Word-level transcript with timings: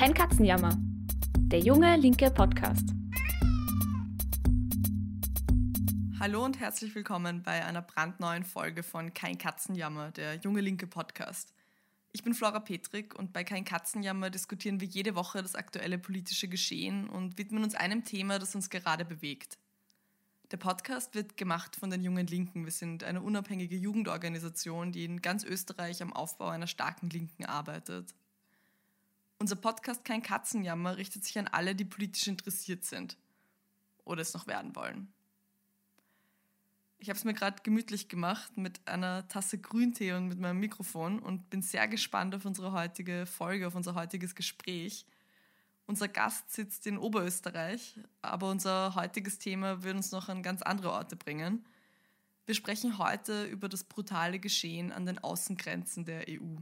Kein 0.00 0.14
Katzenjammer. 0.14 0.78
Der 1.52 1.58
junge 1.58 1.94
linke 1.96 2.30
Podcast. 2.30 2.88
Hallo 6.18 6.42
und 6.42 6.58
herzlich 6.58 6.94
willkommen 6.94 7.42
bei 7.42 7.62
einer 7.66 7.82
brandneuen 7.82 8.46
Folge 8.46 8.82
von 8.82 9.12
Kein 9.12 9.36
Katzenjammer, 9.36 10.10
der 10.12 10.36
junge 10.36 10.62
linke 10.62 10.86
Podcast. 10.86 11.52
Ich 12.12 12.22
bin 12.22 12.32
Flora 12.32 12.60
Petrik 12.60 13.14
und 13.14 13.34
bei 13.34 13.44
Kein 13.44 13.66
Katzenjammer 13.66 14.30
diskutieren 14.30 14.80
wir 14.80 14.88
jede 14.88 15.14
Woche 15.14 15.42
das 15.42 15.54
aktuelle 15.54 15.98
politische 15.98 16.48
Geschehen 16.48 17.06
und 17.06 17.36
widmen 17.36 17.62
uns 17.62 17.74
einem 17.74 18.02
Thema, 18.02 18.38
das 18.38 18.54
uns 18.54 18.70
gerade 18.70 19.04
bewegt. 19.04 19.58
Der 20.50 20.56
Podcast 20.56 21.14
wird 21.14 21.36
gemacht 21.36 21.76
von 21.76 21.90
den 21.90 22.02
Jungen 22.02 22.26
Linken. 22.26 22.64
Wir 22.64 22.72
sind 22.72 23.04
eine 23.04 23.20
unabhängige 23.20 23.76
Jugendorganisation, 23.76 24.92
die 24.92 25.04
in 25.04 25.20
ganz 25.20 25.44
Österreich 25.44 26.02
am 26.02 26.14
Aufbau 26.14 26.48
einer 26.48 26.68
starken 26.68 27.10
Linken 27.10 27.44
arbeitet. 27.44 28.14
Unser 29.40 29.56
Podcast 29.56 30.04
Kein 30.04 30.22
Katzenjammer 30.22 30.98
richtet 30.98 31.24
sich 31.24 31.38
an 31.38 31.48
alle, 31.48 31.74
die 31.74 31.86
politisch 31.86 32.26
interessiert 32.26 32.84
sind 32.84 33.16
oder 34.04 34.20
es 34.20 34.34
noch 34.34 34.46
werden 34.46 34.76
wollen. 34.76 35.10
Ich 36.98 37.08
habe 37.08 37.18
es 37.18 37.24
mir 37.24 37.32
gerade 37.32 37.62
gemütlich 37.62 38.10
gemacht 38.10 38.58
mit 38.58 38.86
einer 38.86 39.26
Tasse 39.28 39.56
Grüntee 39.56 40.12
und 40.12 40.28
mit 40.28 40.38
meinem 40.38 40.60
Mikrofon 40.60 41.18
und 41.18 41.48
bin 41.48 41.62
sehr 41.62 41.88
gespannt 41.88 42.34
auf 42.34 42.44
unsere 42.44 42.72
heutige 42.72 43.24
Folge, 43.24 43.66
auf 43.66 43.74
unser 43.74 43.94
heutiges 43.94 44.34
Gespräch. 44.34 45.06
Unser 45.86 46.08
Gast 46.08 46.52
sitzt 46.52 46.86
in 46.86 46.98
Oberösterreich, 46.98 47.98
aber 48.20 48.50
unser 48.50 48.94
heutiges 48.94 49.38
Thema 49.38 49.82
wird 49.82 49.96
uns 49.96 50.12
noch 50.12 50.28
an 50.28 50.42
ganz 50.42 50.60
andere 50.60 50.92
Orte 50.92 51.16
bringen. 51.16 51.64
Wir 52.44 52.54
sprechen 52.54 52.98
heute 52.98 53.46
über 53.46 53.70
das 53.70 53.84
brutale 53.84 54.38
Geschehen 54.38 54.92
an 54.92 55.06
den 55.06 55.18
Außengrenzen 55.18 56.04
der 56.04 56.26
EU. 56.28 56.58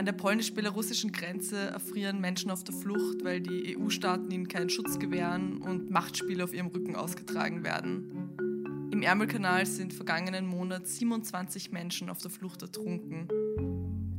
An 0.00 0.06
der 0.06 0.14
polnisch-belarussischen 0.14 1.12
Grenze 1.12 1.58
erfrieren 1.58 2.22
Menschen 2.22 2.50
auf 2.50 2.64
der 2.64 2.74
Flucht, 2.74 3.22
weil 3.22 3.42
die 3.42 3.76
EU-Staaten 3.76 4.30
ihnen 4.30 4.48
keinen 4.48 4.70
Schutz 4.70 4.98
gewähren 4.98 5.58
und 5.58 5.90
Machtspiele 5.90 6.42
auf 6.42 6.54
ihrem 6.54 6.68
Rücken 6.68 6.96
ausgetragen 6.96 7.64
werden. 7.64 8.88
Im 8.90 9.02
Ärmelkanal 9.02 9.66
sind 9.66 9.92
vergangenen 9.92 10.46
Monat 10.46 10.88
27 10.88 11.70
Menschen 11.72 12.08
auf 12.08 12.16
der 12.16 12.30
Flucht 12.30 12.62
ertrunken. 12.62 13.28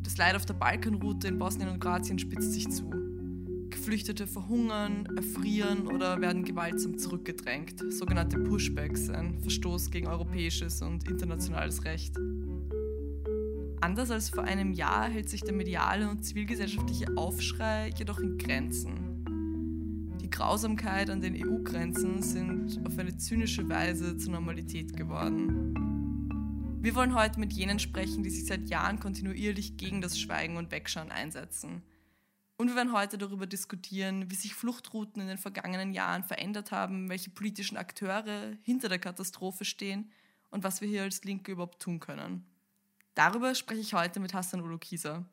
Das 0.03 0.17
Leid 0.17 0.35
auf 0.35 0.45
der 0.45 0.53
Balkanroute 0.53 1.29
in 1.29 1.39
Bosnien 1.39 1.69
und 1.69 1.79
Kroatien 1.79 2.19
spitzt 2.19 2.53
sich 2.53 2.69
zu. 2.69 2.87
Geflüchtete 3.71 4.27
verhungern, 4.27 5.07
erfrieren 5.17 5.87
oder 5.87 6.21
werden 6.21 6.43
gewaltsam 6.43 6.99
zurückgedrängt. 6.99 7.91
Sogenannte 7.91 8.37
Pushbacks, 8.37 9.09
ein 9.09 9.39
Verstoß 9.39 9.89
gegen 9.89 10.05
europäisches 10.05 10.83
und 10.83 11.09
internationales 11.09 11.83
Recht. 11.85 12.15
Anders 13.81 14.11
als 14.11 14.29
vor 14.29 14.43
einem 14.43 14.73
Jahr 14.73 15.09
hält 15.09 15.27
sich 15.27 15.41
der 15.41 15.53
mediale 15.53 16.07
und 16.07 16.23
zivilgesellschaftliche 16.23 17.17
Aufschrei 17.17 17.89
jedoch 17.97 18.19
in 18.19 18.37
Grenzen. 18.37 20.17
Die 20.21 20.29
Grausamkeit 20.29 21.09
an 21.09 21.19
den 21.19 21.35
EU-Grenzen 21.35 22.21
sind 22.21 22.79
auf 22.85 22.99
eine 22.99 23.17
zynische 23.17 23.67
Weise 23.67 24.15
zur 24.17 24.33
Normalität 24.33 24.95
geworden. 24.95 26.79
Wir 26.79 26.93
wollen 26.93 27.15
heute 27.15 27.39
mit 27.39 27.53
jenen 27.53 27.79
sprechen, 27.79 28.21
die 28.21 28.29
sich 28.29 28.45
seit 28.45 28.69
Jahren 28.69 28.99
kontinuierlich 28.99 29.77
gegen 29.77 29.99
das 29.99 30.19
Schweigen 30.19 30.57
und 30.57 30.69
Wegschauen 30.69 31.11
einsetzen. 31.11 31.81
Und 32.57 32.67
wir 32.67 32.75
werden 32.75 32.93
heute 32.93 33.17
darüber 33.17 33.47
diskutieren, 33.47 34.29
wie 34.29 34.35
sich 34.35 34.53
Fluchtrouten 34.53 35.23
in 35.23 35.27
den 35.27 35.39
vergangenen 35.39 35.91
Jahren 35.91 36.23
verändert 36.23 36.71
haben, 36.71 37.09
welche 37.09 37.31
politischen 37.31 37.77
Akteure 37.77 38.55
hinter 38.61 38.89
der 38.89 38.99
Katastrophe 38.99 39.65
stehen 39.65 40.11
und 40.51 40.63
was 40.63 40.81
wir 40.81 40.87
hier 40.87 41.01
als 41.01 41.23
Linke 41.23 41.53
überhaupt 41.53 41.81
tun 41.81 41.99
können. 41.99 42.45
Darüber 43.15 43.55
spreche 43.55 43.81
ich 43.81 43.93
heute 43.93 44.19
mit 44.19 44.33
Hassan 44.33 44.61
Ulukisa. 44.61 45.25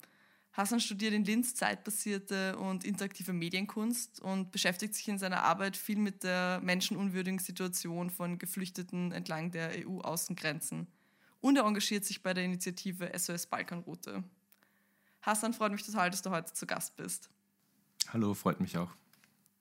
Hassan 0.52 0.80
studiert 0.80 1.12
in 1.12 1.24
Linz 1.24 1.54
zeitbasierte 1.54 2.58
und 2.58 2.84
interaktive 2.84 3.32
Medienkunst 3.32 4.20
und 4.20 4.50
beschäftigt 4.50 4.94
sich 4.94 5.06
in 5.08 5.18
seiner 5.18 5.44
Arbeit 5.44 5.76
viel 5.76 5.98
mit 5.98 6.24
der 6.24 6.60
menschenunwürdigen 6.62 7.38
Situation 7.38 8.10
von 8.10 8.38
Geflüchteten 8.38 9.12
entlang 9.12 9.52
der 9.52 9.70
EU-Außengrenzen 9.86 10.88
und 11.40 11.56
er 11.56 11.64
engagiert 11.64 12.04
sich 12.04 12.22
bei 12.22 12.34
der 12.34 12.44
Initiative 12.44 13.10
SOS 13.16 13.46
Balkanroute. 13.46 14.24
Hassan, 15.20 15.54
freut 15.54 15.72
mich 15.72 15.84
total, 15.84 16.10
dass 16.10 16.22
du 16.22 16.30
heute 16.30 16.52
zu 16.52 16.66
Gast 16.66 16.96
bist. 16.96 17.30
Hallo, 18.12 18.34
freut 18.34 18.60
mich 18.60 18.76
auch. 18.76 18.90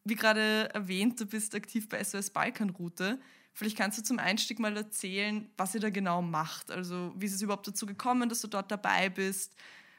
Wie 0.04 0.16
gerade 0.16 0.74
erwähnt, 0.74 1.20
du 1.20 1.26
bist 1.26 1.54
aktiv 1.54 1.90
bei 1.90 2.04
SOS 2.04 2.30
Balkanroute. 2.30 3.20
Vielleicht 3.58 3.76
kannst 3.76 3.98
du 3.98 4.04
zum 4.04 4.20
Einstieg 4.20 4.60
mal 4.60 4.78
erzählen, 4.78 5.50
was 5.58 5.74
ihr 5.74 5.82
da 5.82 5.90
genau 5.90 6.22
macht. 6.22 6.70
Also 6.70 7.12
wie 7.18 7.26
ist 7.26 7.34
es 7.34 7.42
überhaupt 7.42 7.68
dazu 7.68 7.88
gekommen, 7.88 8.30
dass 8.30 8.42
du 8.42 8.48
dort 8.48 8.70
dabei 8.70 9.10
bist? 9.10 9.56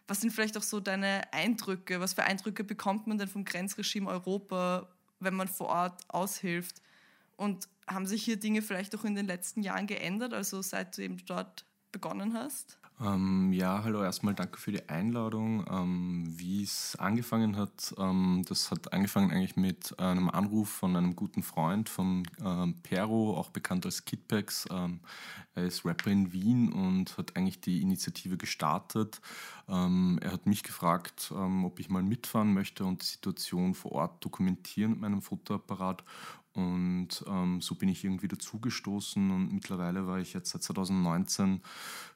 Was 0.07 0.21
sind 0.21 0.31
vielleicht 0.31 0.57
auch 0.57 0.63
so 0.63 0.79
deine 0.79 1.23
Eindrücke? 1.33 1.99
Was 1.99 2.15
für 2.15 2.23
Eindrücke 2.23 2.63
bekommt 2.63 3.09
man 3.09 3.19
denn 3.19 3.27
vom 3.27 3.45
Grenzregime 3.45 4.09
Europa, 4.09 4.89
wenn 5.19 5.35
man 5.35 5.49
vor 5.49 5.71
Ort 5.71 6.03
aushilft? 6.07 6.81
Und 7.37 7.69
haben 7.89 8.07
sich 8.07 8.23
hier 8.23 8.37
Dinge 8.37 8.63
vielleicht 8.63 8.95
auch 8.95 9.05
in 9.05 9.17
den 9.17 9.27
letzten 9.27 9.65
Jahren 9.65 9.89
geändert, 9.89 10.35
also 10.35 10.63
seit 10.63 10.97
du 10.97 11.03
eben 11.03 11.17
dort 11.27 11.65
begonnen 11.91 12.35
hast? 12.35 12.79
Ähm, 13.01 13.53
ja, 13.53 13.85
hallo, 13.85 14.03
erstmal 14.03 14.35
danke 14.35 14.59
für 14.59 14.73
die 14.73 14.89
Einladung. 14.89 15.65
Ähm, 15.71 16.25
wie 16.37 16.65
es 16.65 16.97
angefangen 16.99 17.57
hat, 17.57 17.95
ähm, 17.97 18.45
das 18.49 18.73
hat 18.73 18.93
angefangen 18.93 19.31
eigentlich 19.31 19.55
mit 19.55 19.97
einem 20.01 20.29
Anruf 20.29 20.69
von 20.69 20.97
einem 20.97 21.15
guten 21.15 21.45
Freund 21.45 21.89
von 21.89 22.25
ähm, 22.45 22.75
Pero, 22.83 23.37
auch 23.37 23.51
bekannt 23.51 23.87
als 23.87 24.05
Kidpacks. 24.05 24.67
Ähm, 24.73 24.99
er 25.55 25.65
ist 25.65 25.85
Rapper 25.85 26.11
in 26.11 26.33
Wien 26.33 26.73
und 26.73 27.17
hat 27.19 27.37
eigentlich 27.37 27.61
die 27.61 27.83
Initiative 27.83 28.37
gestartet. 28.37 29.21
Ähm, 29.69 30.19
er 30.21 30.33
hat 30.33 30.47
mich 30.47 30.65
gefragt, 30.65 31.33
ob 31.33 31.79
ich 31.79 31.89
mal 31.91 32.03
mitfahren 32.03 32.53
möchte 32.53 32.85
und 32.85 33.03
die 33.03 33.07
Situation 33.07 33.75
vor 33.75 33.93
Ort 33.93 34.25
dokumentieren 34.25 34.93
mit 34.93 35.01
meinem 35.01 35.23
Fotoapparat. 35.23 36.03
Und 36.59 37.25
ähm, 37.29 37.61
so 37.61 37.77
bin 37.77 37.89
ich 37.89 38.03
irgendwie 38.03 38.27
dazugestoßen 38.27 39.31
und 39.31 39.53
mittlerweile 39.53 40.09
war 40.09 40.19
ich 40.19 40.33
jetzt 40.33 40.51
seit 40.51 40.65
2019 40.65 41.63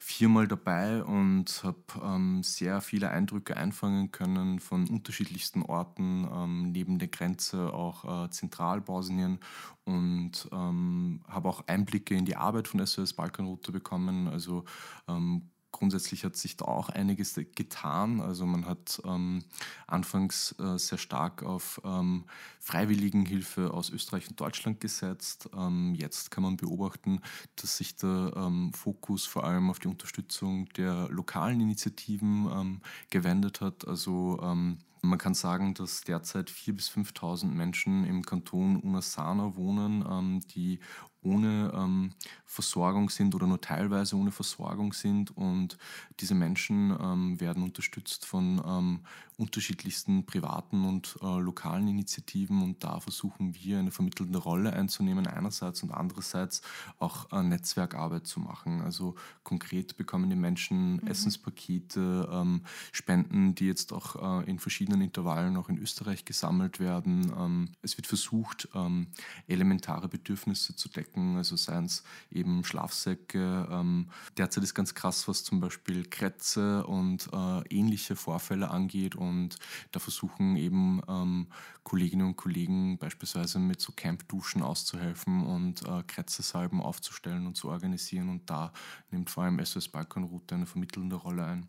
viermal 0.00 0.48
dabei 0.48 1.04
und 1.04 1.62
habe 1.62 1.78
ähm, 2.02 2.42
sehr 2.42 2.80
viele 2.80 3.10
Eindrücke 3.10 3.56
einfangen 3.56 4.10
können 4.10 4.58
von 4.58 4.88
unterschiedlichsten 4.88 5.62
Orten, 5.62 6.28
ähm, 6.28 6.72
neben 6.72 6.98
der 6.98 7.06
Grenze 7.06 7.72
auch 7.72 8.24
äh, 8.24 8.30
Zentralbosnien 8.30 9.38
und 9.84 10.48
ähm, 10.50 11.20
habe 11.28 11.48
auch 11.48 11.68
Einblicke 11.68 12.16
in 12.16 12.24
die 12.24 12.34
Arbeit 12.34 12.66
von 12.66 12.84
SOS 12.84 13.12
Balkanroute 13.12 13.70
bekommen. 13.70 14.26
Also 14.26 14.64
ähm, 15.06 15.52
grundsätzlich 15.72 16.24
hat 16.24 16.36
sich 16.36 16.56
da 16.56 16.66
auch 16.66 16.90
einiges 16.90 17.34
getan. 17.34 18.20
Also 18.20 18.46
man 18.46 18.66
hat 18.66 19.00
ähm, 19.04 19.42
anfangs 19.86 20.54
äh, 20.58 20.78
sehr 20.78 20.98
stark 20.98 21.42
auf 21.42 21.80
ähm, 21.84 22.24
Freiwilligenhilfe 22.60 23.72
aus 23.72 23.90
Österreich 23.90 24.28
und 24.28 24.40
Deutschland 24.40 24.80
gesetzt. 24.80 25.48
Ähm, 25.56 25.94
jetzt 25.96 26.30
kann 26.30 26.44
man 26.44 26.56
beobachten, 26.56 27.20
dass 27.56 27.78
sich 27.78 27.96
der 27.96 28.32
ähm, 28.36 28.72
Fokus 28.72 29.26
vor 29.26 29.44
allem 29.44 29.70
auf 29.70 29.78
die 29.78 29.88
Unterstützung 29.88 30.68
der 30.76 31.08
lokalen 31.08 31.60
Initiativen 31.60 32.48
ähm, 32.52 32.80
gewendet 33.10 33.60
hat. 33.60 33.88
Also 33.88 34.38
ähm, 34.42 34.78
man 35.04 35.18
kann 35.18 35.34
sagen, 35.34 35.74
dass 35.74 36.02
derzeit 36.02 36.48
4.000 36.48 36.72
bis 36.74 36.90
5.000 36.90 37.46
Menschen 37.46 38.04
im 38.04 38.22
Kanton 38.22 38.76
Unasana 38.76 39.56
wohnen, 39.56 40.40
die 40.54 40.78
ohne 41.22 41.72
ähm, 41.74 42.10
Versorgung 42.44 43.08
sind 43.08 43.34
oder 43.34 43.46
nur 43.46 43.60
teilweise 43.60 44.16
ohne 44.16 44.30
Versorgung 44.30 44.92
sind. 44.92 45.34
Und 45.36 45.78
diese 46.20 46.34
Menschen 46.34 46.96
ähm, 47.00 47.40
werden 47.40 47.62
unterstützt 47.62 48.26
von 48.26 48.60
ähm, 48.66 49.00
unterschiedlichsten 49.38 50.26
privaten 50.26 50.84
und 50.84 51.16
äh, 51.22 51.38
lokalen 51.38 51.88
Initiativen. 51.88 52.62
Und 52.62 52.84
da 52.84 53.00
versuchen 53.00 53.54
wir 53.54 53.78
eine 53.78 53.90
vermittelnde 53.90 54.38
Rolle 54.38 54.72
einzunehmen 54.72 55.26
einerseits 55.26 55.82
und 55.82 55.92
andererseits 55.92 56.62
auch 56.98 57.32
äh, 57.32 57.42
Netzwerkarbeit 57.42 58.26
zu 58.26 58.40
machen. 58.40 58.82
Also 58.82 59.14
konkret 59.42 59.96
bekommen 59.96 60.28
die 60.28 60.36
Menschen 60.36 60.96
mhm. 60.96 61.06
Essenspakete, 61.06 62.28
ähm, 62.30 62.62
Spenden, 62.92 63.54
die 63.54 63.66
jetzt 63.66 63.92
auch 63.92 64.42
äh, 64.42 64.50
in 64.50 64.58
verschiedenen 64.58 65.00
Intervallen 65.00 65.56
auch 65.56 65.68
in 65.68 65.78
Österreich 65.78 66.24
gesammelt 66.24 66.80
werden. 66.80 67.32
Ähm, 67.36 67.68
es 67.80 67.96
wird 67.96 68.06
versucht, 68.06 68.68
ähm, 68.74 69.06
elementare 69.46 70.08
Bedürfnisse 70.08 70.76
zu 70.76 70.88
decken 70.88 71.11
Decken, 71.12 71.36
also 71.36 71.56
seien 71.56 71.84
es 71.84 72.02
eben 72.30 72.64
Schlafsäcke. 72.64 73.68
Ähm, 73.70 74.08
derzeit 74.36 74.64
ist 74.64 74.74
ganz 74.74 74.94
krass, 74.94 75.28
was 75.28 75.44
zum 75.44 75.60
Beispiel 75.60 76.04
Krätze 76.04 76.86
und 76.86 77.28
äh, 77.32 77.62
ähnliche 77.68 78.16
Vorfälle 78.16 78.70
angeht 78.70 79.14
und 79.14 79.56
da 79.92 80.00
versuchen 80.00 80.56
eben 80.56 81.00
ähm, 81.08 81.48
Kolleginnen 81.82 82.26
und 82.26 82.36
Kollegen 82.36 82.98
beispielsweise 82.98 83.58
mit 83.58 83.80
so 83.80 83.92
Campduschen 83.94 84.62
auszuhelfen 84.62 85.44
und 85.44 85.82
äh, 85.86 86.02
Krätzesalben 86.06 86.80
aufzustellen 86.80 87.46
und 87.46 87.56
zu 87.56 87.68
organisieren 87.68 88.28
und 88.28 88.48
da 88.48 88.72
nimmt 89.10 89.30
vor 89.30 89.44
allem 89.44 89.64
SOS 89.64 89.88
Balkanroute 89.88 90.54
eine 90.54 90.66
vermittelnde 90.66 91.16
Rolle 91.16 91.44
ein. 91.44 91.68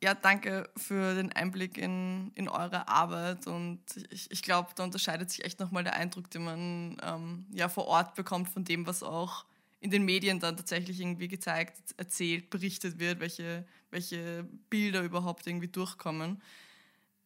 Ja, 0.00 0.14
danke 0.14 0.70
für 0.76 1.14
den 1.16 1.32
Einblick 1.32 1.76
in, 1.76 2.30
in 2.36 2.48
eure 2.48 2.86
Arbeit 2.86 3.48
und 3.48 3.80
ich, 4.10 4.30
ich 4.30 4.42
glaube, 4.42 4.70
da 4.76 4.84
unterscheidet 4.84 5.28
sich 5.30 5.44
echt 5.44 5.58
nochmal 5.58 5.82
der 5.82 5.94
Eindruck, 5.94 6.30
den 6.30 6.44
man 6.44 6.96
ähm, 7.02 7.46
ja 7.50 7.68
vor 7.68 7.86
Ort 7.88 8.14
bekommt 8.14 8.48
von 8.48 8.64
dem, 8.64 8.86
was 8.86 9.02
auch 9.02 9.44
in 9.80 9.90
den 9.90 10.04
Medien 10.04 10.38
dann 10.38 10.56
tatsächlich 10.56 11.00
irgendwie 11.00 11.26
gezeigt, 11.26 11.94
erzählt, 11.96 12.48
berichtet 12.48 13.00
wird, 13.00 13.18
welche, 13.18 13.66
welche 13.90 14.44
Bilder 14.70 15.02
überhaupt 15.02 15.46
irgendwie 15.48 15.68
durchkommen. 15.68 16.40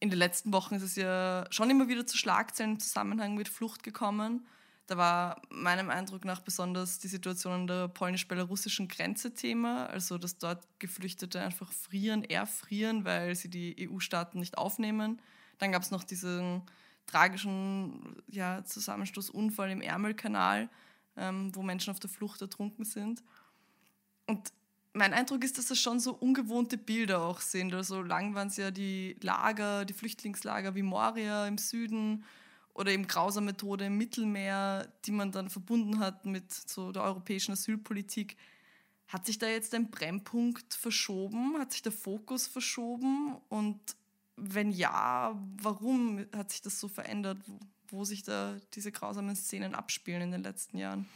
in 0.00 0.10
den 0.10 0.18
letzten 0.18 0.52
Wochen 0.52 0.74
ist 0.76 0.82
es 0.82 0.96
ja 0.96 1.46
schon 1.50 1.70
immer 1.70 1.88
wieder 1.88 2.06
zu 2.06 2.16
Schlagzeilen 2.16 2.72
im 2.72 2.80
Zusammenhang 2.80 3.34
mit 3.34 3.48
Flucht 3.48 3.82
gekommen. 3.82 4.46
Da 4.86 4.96
war 4.96 5.40
meinem 5.48 5.90
Eindruck 5.90 6.24
nach 6.24 6.40
besonders 6.40 6.98
die 6.98 7.08
Situation 7.08 7.52
an 7.52 7.66
der 7.66 7.88
polnisch-belarussischen 7.88 8.88
Grenze 8.88 9.32
Thema, 9.32 9.86
also 9.86 10.18
dass 10.18 10.38
dort 10.38 10.66
Geflüchtete 10.80 11.40
einfach 11.40 11.70
frieren, 11.72 12.24
erfrieren, 12.24 13.04
weil 13.04 13.34
sie 13.34 13.48
die 13.48 13.88
EU-Staaten 13.88 14.40
nicht 14.40 14.58
aufnehmen. 14.58 15.22
Dann 15.58 15.72
gab 15.72 15.82
es 15.82 15.92
noch 15.92 16.02
diesen 16.02 16.62
tragischen 17.06 18.22
ja, 18.26 18.64
Zusammenstoßunfall 18.64 19.70
im 19.70 19.82
Ärmelkanal, 19.82 20.68
ähm, 21.16 21.54
wo 21.54 21.62
Menschen 21.62 21.90
auf 21.90 22.00
der 22.00 22.10
Flucht 22.10 22.40
ertrunken 22.42 22.84
sind. 22.84 23.22
Und 24.26 24.52
mein 24.94 25.14
Eindruck 25.14 25.44
ist, 25.44 25.58
dass 25.58 25.66
das 25.66 25.78
schon 25.78 26.00
so 26.00 26.12
ungewohnte 26.14 26.76
Bilder 26.76 27.22
auch 27.22 27.40
sind. 27.40 27.72
Also 27.74 28.02
lang 28.02 28.34
waren 28.34 28.48
es 28.48 28.56
ja 28.56 28.70
die 28.70 29.16
Lager, 29.22 29.84
die 29.84 29.94
Flüchtlingslager 29.94 30.74
wie 30.74 30.82
Moria 30.82 31.46
im 31.46 31.58
Süden 31.58 32.24
oder 32.74 32.90
eben 32.90 33.06
grausame 33.06 33.56
Tode 33.56 33.86
im 33.86 33.98
Mittelmeer, 33.98 34.88
die 35.04 35.10
man 35.10 35.32
dann 35.32 35.50
verbunden 35.50 35.98
hat 35.98 36.24
mit 36.24 36.52
so 36.52 36.92
der 36.92 37.02
europäischen 37.02 37.52
Asylpolitik. 37.52 38.36
Hat 39.08 39.26
sich 39.26 39.38
da 39.38 39.46
jetzt 39.46 39.74
ein 39.74 39.90
Brennpunkt 39.90 40.72
verschoben? 40.72 41.58
Hat 41.58 41.72
sich 41.72 41.82
der 41.82 41.92
Fokus 41.92 42.46
verschoben? 42.46 43.36
Und 43.48 43.78
wenn 44.36 44.72
ja, 44.72 45.38
warum 45.60 46.24
hat 46.34 46.50
sich 46.50 46.62
das 46.62 46.80
so 46.80 46.88
verändert? 46.88 47.38
Wo 47.88 48.04
sich 48.04 48.22
da 48.22 48.56
diese 48.72 48.90
grausamen 48.90 49.36
Szenen 49.36 49.74
abspielen 49.74 50.22
in 50.22 50.30
den 50.30 50.42
letzten 50.42 50.78
Jahren? 50.78 51.06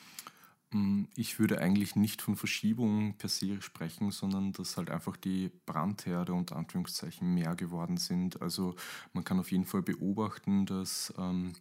Mm, 0.76 1.04
ich 1.16 1.38
würde 1.38 1.60
eigentlich 1.60 1.96
nicht 1.96 2.20
von 2.22 2.36
Verschiebung 2.36 3.14
per 3.14 3.28
se 3.28 3.60
sprechen, 3.62 4.10
sondern 4.10 4.52
dass 4.52 4.76
halt 4.76 4.90
einfach 4.90 5.16
die 5.16 5.50
Brandherde 5.64 6.34
unter 6.34 6.56
Anführungszeichen 6.56 7.32
mehr 7.32 7.54
geworden 7.56 7.96
sind. 7.96 8.42
Also 8.42 8.74
man 9.12 9.24
kann 9.24 9.40
auf 9.40 9.50
jeden 9.50 9.64
Fall 9.64 9.82
beobachten, 9.82 10.66
dass 10.66 11.14
ähm, 11.18 11.52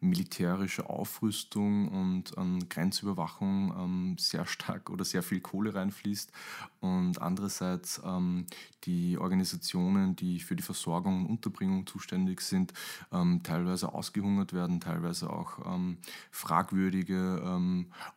militärische 0.00 0.90
Aufrüstung 0.90 1.88
und 1.88 2.32
ähm, 2.36 2.68
Grenzüberwachung 2.68 3.72
ähm, 3.78 4.16
sehr 4.18 4.46
stark 4.46 4.90
oder 4.90 5.04
sehr 5.04 5.22
viel 5.22 5.40
Kohle 5.40 5.74
reinfließt 5.74 6.32
und 6.80 7.20
andererseits 7.22 8.02
ähm, 8.04 8.46
die 8.84 9.16
Organisationen, 9.18 10.16
die 10.16 10.40
für 10.40 10.56
die 10.56 10.62
Versorgung 10.62 11.24
und 11.24 11.30
Unterbringung 11.30 11.86
zuständig 11.86 12.42
sind, 12.42 12.72
ähm, 13.12 13.40
teilweise 13.42 13.94
ausgehungert 13.94 14.52
werden, 14.52 14.80
teilweise 14.80 15.30
auch 15.30 15.58
ähm, 15.64 15.98
fragwürdige 16.30 17.14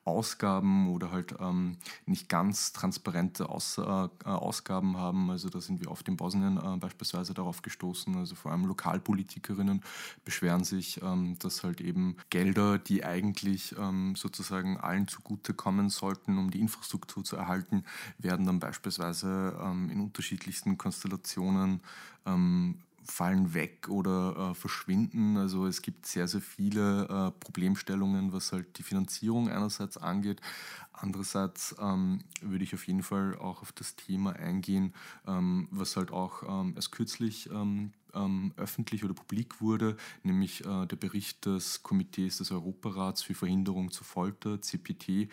Ausgaben 0.03 0.46
Ausgaben 0.47 0.87
oder 0.89 1.11
halt 1.11 1.35
ähm, 1.39 1.77
nicht 2.05 2.29
ganz 2.29 2.71
transparente 2.71 3.49
Aus, 3.49 3.77
äh, 3.77 3.81
Ausgaben 4.23 4.97
haben. 4.97 5.29
Also 5.29 5.49
da 5.49 5.59
sind 5.59 5.81
wir 5.81 5.91
oft 5.91 6.07
in 6.07 6.15
Bosnien 6.15 6.57
äh, 6.57 6.77
beispielsweise 6.77 7.33
darauf 7.33 7.61
gestoßen. 7.61 8.15
Also 8.15 8.35
vor 8.35 8.51
allem 8.51 8.65
Lokalpolitikerinnen 8.65 9.81
beschweren 10.23 10.63
sich, 10.63 11.01
ähm, 11.01 11.37
dass 11.39 11.63
halt 11.63 11.81
eben 11.81 12.15
Gelder, 12.29 12.77
die 12.79 13.03
eigentlich 13.03 13.75
ähm, 13.77 14.15
sozusagen 14.15 14.77
allen 14.77 15.07
zugute 15.07 15.53
kommen 15.53 15.89
sollten, 15.89 16.37
um 16.37 16.49
die 16.49 16.61
Infrastruktur 16.61 17.23
zu 17.23 17.35
erhalten, 17.35 17.83
werden 18.17 18.45
dann 18.45 18.59
beispielsweise 18.59 19.57
ähm, 19.61 19.89
in 19.89 19.99
unterschiedlichsten 19.99 20.77
Konstellationen 20.77 21.81
ähm, 22.25 22.79
fallen 23.07 23.53
weg 23.53 23.87
oder 23.89 24.51
äh, 24.51 24.55
verschwinden. 24.55 25.37
Also 25.37 25.65
es 25.67 25.81
gibt 25.81 26.05
sehr, 26.05 26.27
sehr 26.27 26.41
viele 26.41 27.03
äh, 27.05 27.39
Problemstellungen, 27.39 28.33
was 28.33 28.51
halt 28.51 28.77
die 28.77 28.83
Finanzierung 28.83 29.49
einerseits 29.49 29.97
angeht. 29.97 30.41
Andererseits 30.99 31.75
ähm, 31.79 32.23
würde 32.41 32.63
ich 32.63 32.73
auf 32.73 32.87
jeden 32.87 33.03
Fall 33.03 33.37
auch 33.37 33.61
auf 33.61 33.71
das 33.71 33.95
Thema 33.95 34.33
eingehen, 34.33 34.93
ähm, 35.27 35.67
was 35.71 35.95
halt 35.95 36.11
auch 36.11 36.43
ähm, 36.43 36.73
erst 36.75 36.91
kürzlich 36.91 37.49
ähm, 37.51 37.91
ähm, 38.17 38.53
öffentlich 38.57 39.03
oder 39.03 39.13
publik 39.13 39.61
wurde, 39.61 39.95
nämlich 40.23 40.65
äh, 40.65 40.85
der 40.85 40.95
Bericht 40.95 41.45
des 41.45 41.83
Komitees 41.83 42.37
des 42.37 42.51
Europarats 42.51 43.21
für 43.21 43.35
Verhinderung 43.35 43.91
zu 43.91 44.03
Folter, 44.03 44.61
CPT, 44.61 45.29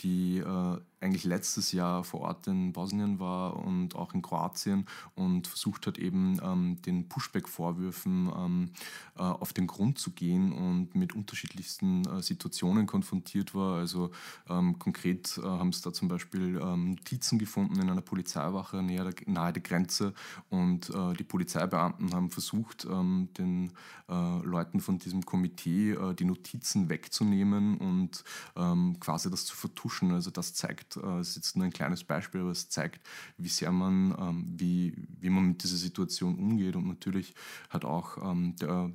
die 0.00 0.38
äh, 0.38 0.78
eigentlich 1.00 1.24
letztes 1.24 1.72
Jahr 1.72 2.04
vor 2.04 2.20
Ort 2.20 2.46
in 2.46 2.72
Bosnien 2.72 3.18
war 3.18 3.56
und 3.56 3.94
auch 3.94 4.14
in 4.14 4.22
Kroatien 4.22 4.86
und 5.14 5.46
versucht 5.46 5.86
hat, 5.86 5.98
eben 5.98 6.40
ähm, 6.42 6.80
den 6.82 7.08
Pushback-Vorwürfen 7.08 8.30
ähm, 8.36 8.70
äh, 9.16 9.22
auf 9.22 9.52
den 9.52 9.66
Grund 9.66 9.98
zu 9.98 10.12
gehen 10.12 10.52
und 10.52 10.94
mit 10.94 11.14
unterschiedlichsten 11.14 12.04
äh, 12.06 12.22
Situationen 12.22 12.86
konfrontiert 12.86 13.54
war. 13.54 13.78
Also 13.78 14.10
ähm, 14.48 14.78
konkret 14.78 15.07
äh, 15.14 15.42
haben 15.42 15.70
es 15.70 15.80
da 15.80 15.92
zum 15.92 16.08
Beispiel 16.08 16.60
ähm, 16.62 16.90
Notizen 16.90 17.38
gefunden 17.38 17.80
in 17.80 17.90
einer 17.90 18.00
Polizeiwache 18.00 18.82
nahe 18.82 19.12
der, 19.12 19.14
nahe 19.26 19.52
der 19.52 19.62
Grenze 19.62 20.14
und 20.48 20.90
äh, 20.90 21.14
die 21.14 21.24
Polizeibeamten 21.24 22.12
haben 22.14 22.30
versucht, 22.30 22.84
ähm, 22.84 23.28
den 23.36 23.72
äh, 24.08 24.38
Leuten 24.42 24.80
von 24.80 24.98
diesem 24.98 25.24
Komitee 25.24 25.92
äh, 25.92 26.14
die 26.14 26.24
Notizen 26.24 26.88
wegzunehmen 26.88 27.78
und 27.78 28.24
ähm, 28.56 28.96
quasi 29.00 29.30
das 29.30 29.44
zu 29.44 29.56
vertuschen. 29.56 30.12
Also 30.12 30.30
das 30.30 30.54
zeigt, 30.54 30.96
äh, 30.96 31.18
es 31.18 31.30
ist 31.30 31.36
jetzt 31.36 31.56
nur 31.56 31.66
ein 31.66 31.72
kleines 31.72 32.04
Beispiel, 32.04 32.40
aber 32.40 32.50
es 32.50 32.68
zeigt, 32.68 33.06
wie 33.36 33.48
sehr 33.48 33.72
man, 33.72 34.14
ähm, 34.18 34.44
wie, 34.56 34.94
wie 35.20 35.30
man 35.30 35.48
mit 35.48 35.62
dieser 35.62 35.76
Situation 35.76 36.38
umgeht. 36.38 36.76
Und 36.76 36.86
natürlich 36.86 37.34
hat 37.70 37.84
auch 37.84 38.18
ähm, 38.22 38.56
der 38.56 38.92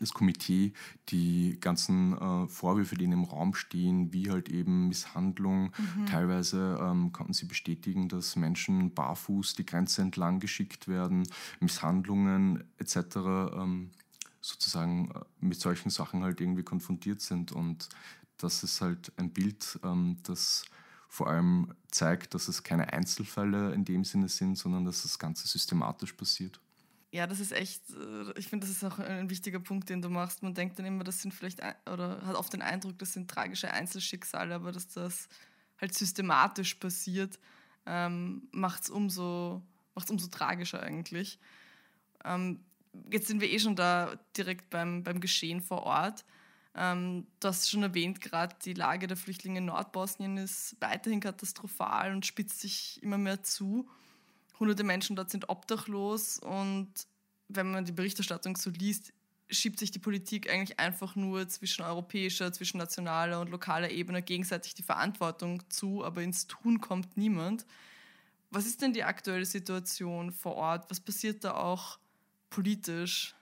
das 0.00 0.12
Komitee 0.12 0.72
die 1.08 1.58
ganzen 1.60 2.16
äh, 2.16 2.48
Vorwürfe, 2.48 2.96
die 2.96 3.04
in 3.04 3.12
dem 3.12 3.24
Raum 3.24 3.54
stehen, 3.54 4.12
wie 4.12 4.30
halt 4.30 4.48
eben 4.48 4.88
Misshandlung. 4.88 5.72
Mhm. 5.76 6.06
Teilweise 6.06 6.78
ähm, 6.80 7.12
konnten 7.12 7.32
sie 7.32 7.46
bestätigen, 7.46 8.08
dass 8.08 8.36
Menschen 8.36 8.92
barfuß 8.94 9.54
die 9.54 9.66
Grenze 9.66 10.02
entlang 10.02 10.40
geschickt 10.40 10.88
werden, 10.88 11.26
Misshandlungen 11.60 12.64
etc. 12.78 12.96
Ähm, 13.16 13.90
sozusagen 14.40 15.10
äh, 15.10 15.20
mit 15.40 15.60
solchen 15.60 15.90
Sachen 15.90 16.22
halt 16.22 16.40
irgendwie 16.40 16.62
konfrontiert 16.62 17.20
sind. 17.20 17.52
Und 17.52 17.88
das 18.38 18.62
ist 18.62 18.80
halt 18.80 19.12
ein 19.16 19.32
Bild, 19.32 19.78
ähm, 19.82 20.18
das 20.22 20.64
vor 21.08 21.28
allem 21.28 21.72
zeigt, 21.90 22.34
dass 22.34 22.48
es 22.48 22.62
keine 22.62 22.92
Einzelfälle 22.92 23.72
in 23.72 23.84
dem 23.84 24.04
Sinne 24.04 24.28
sind, 24.28 24.56
sondern 24.56 24.84
dass 24.84 25.02
das 25.02 25.18
Ganze 25.18 25.48
systematisch 25.48 26.12
passiert. 26.12 26.60
Ja, 27.12 27.26
das 27.26 27.40
ist 27.40 27.52
echt, 27.52 27.90
äh, 27.90 28.38
ich 28.38 28.48
finde, 28.48 28.66
das 28.66 28.76
ist 28.76 28.84
auch 28.84 28.98
ein 28.98 29.30
wichtiger 29.30 29.60
Punkt, 29.60 29.88
den 29.88 30.02
du 30.02 30.10
machst. 30.10 30.42
Man 30.42 30.54
denkt 30.54 30.78
dann 30.78 30.86
immer, 30.86 31.04
das 31.04 31.22
sind 31.22 31.32
vielleicht, 31.32 31.60
oder 31.90 32.20
hat 32.26 32.36
oft 32.36 32.52
den 32.52 32.62
Eindruck, 32.62 32.98
das 32.98 33.12
sind 33.12 33.30
tragische 33.30 33.72
Einzelschicksale, 33.72 34.54
aber 34.54 34.72
dass 34.72 34.88
das 34.88 35.28
halt 35.80 35.94
systematisch 35.94 36.74
passiert, 36.74 37.38
ähm, 37.86 38.48
macht 38.52 38.82
es 38.82 38.90
umso, 38.90 39.62
macht's 39.94 40.10
umso 40.10 40.28
tragischer 40.28 40.82
eigentlich. 40.82 41.38
Ähm, 42.24 42.64
jetzt 43.10 43.28
sind 43.28 43.40
wir 43.40 43.50
eh 43.50 43.58
schon 43.58 43.76
da 43.76 44.18
direkt 44.36 44.70
beim, 44.70 45.02
beim 45.02 45.20
Geschehen 45.20 45.60
vor 45.60 45.82
Ort. 45.84 46.24
Ähm, 46.74 47.26
du 47.40 47.48
hast 47.48 47.70
schon 47.70 47.82
erwähnt, 47.82 48.20
gerade 48.20 48.54
die 48.64 48.74
Lage 48.74 49.06
der 49.06 49.16
Flüchtlinge 49.16 49.58
in 49.58 49.66
Nordbosnien 49.66 50.36
ist 50.36 50.76
weiterhin 50.80 51.20
katastrophal 51.20 52.12
und 52.12 52.26
spitzt 52.26 52.60
sich 52.60 53.02
immer 53.02 53.16
mehr 53.18 53.42
zu 53.42 53.88
hunderte 54.58 54.84
Menschen 54.84 55.16
dort 55.16 55.30
sind 55.30 55.48
obdachlos 55.48 56.38
und 56.38 56.88
wenn 57.48 57.70
man 57.70 57.84
die 57.84 57.92
Berichterstattung 57.92 58.56
so 58.56 58.70
liest, 58.70 59.12
schiebt 59.48 59.78
sich 59.78 59.92
die 59.92 60.00
Politik 60.00 60.50
eigentlich 60.50 60.80
einfach 60.80 61.14
nur 61.14 61.48
zwischen 61.48 61.82
europäischer, 61.82 62.52
zwischen 62.52 62.78
nationaler 62.78 63.40
und 63.40 63.50
lokaler 63.50 63.90
Ebene 63.90 64.22
gegenseitig 64.22 64.74
die 64.74 64.82
Verantwortung 64.82 65.62
zu, 65.70 66.04
aber 66.04 66.22
ins 66.22 66.48
Tun 66.48 66.80
kommt 66.80 67.16
niemand. 67.16 67.64
Was 68.50 68.66
ist 68.66 68.82
denn 68.82 68.92
die 68.92 69.04
aktuelle 69.04 69.46
Situation 69.46 70.32
vor 70.32 70.56
Ort? 70.56 70.90
Was 70.90 70.98
passiert 70.98 71.44
da 71.44 71.54
auch 71.54 71.98
politisch? 72.50 73.35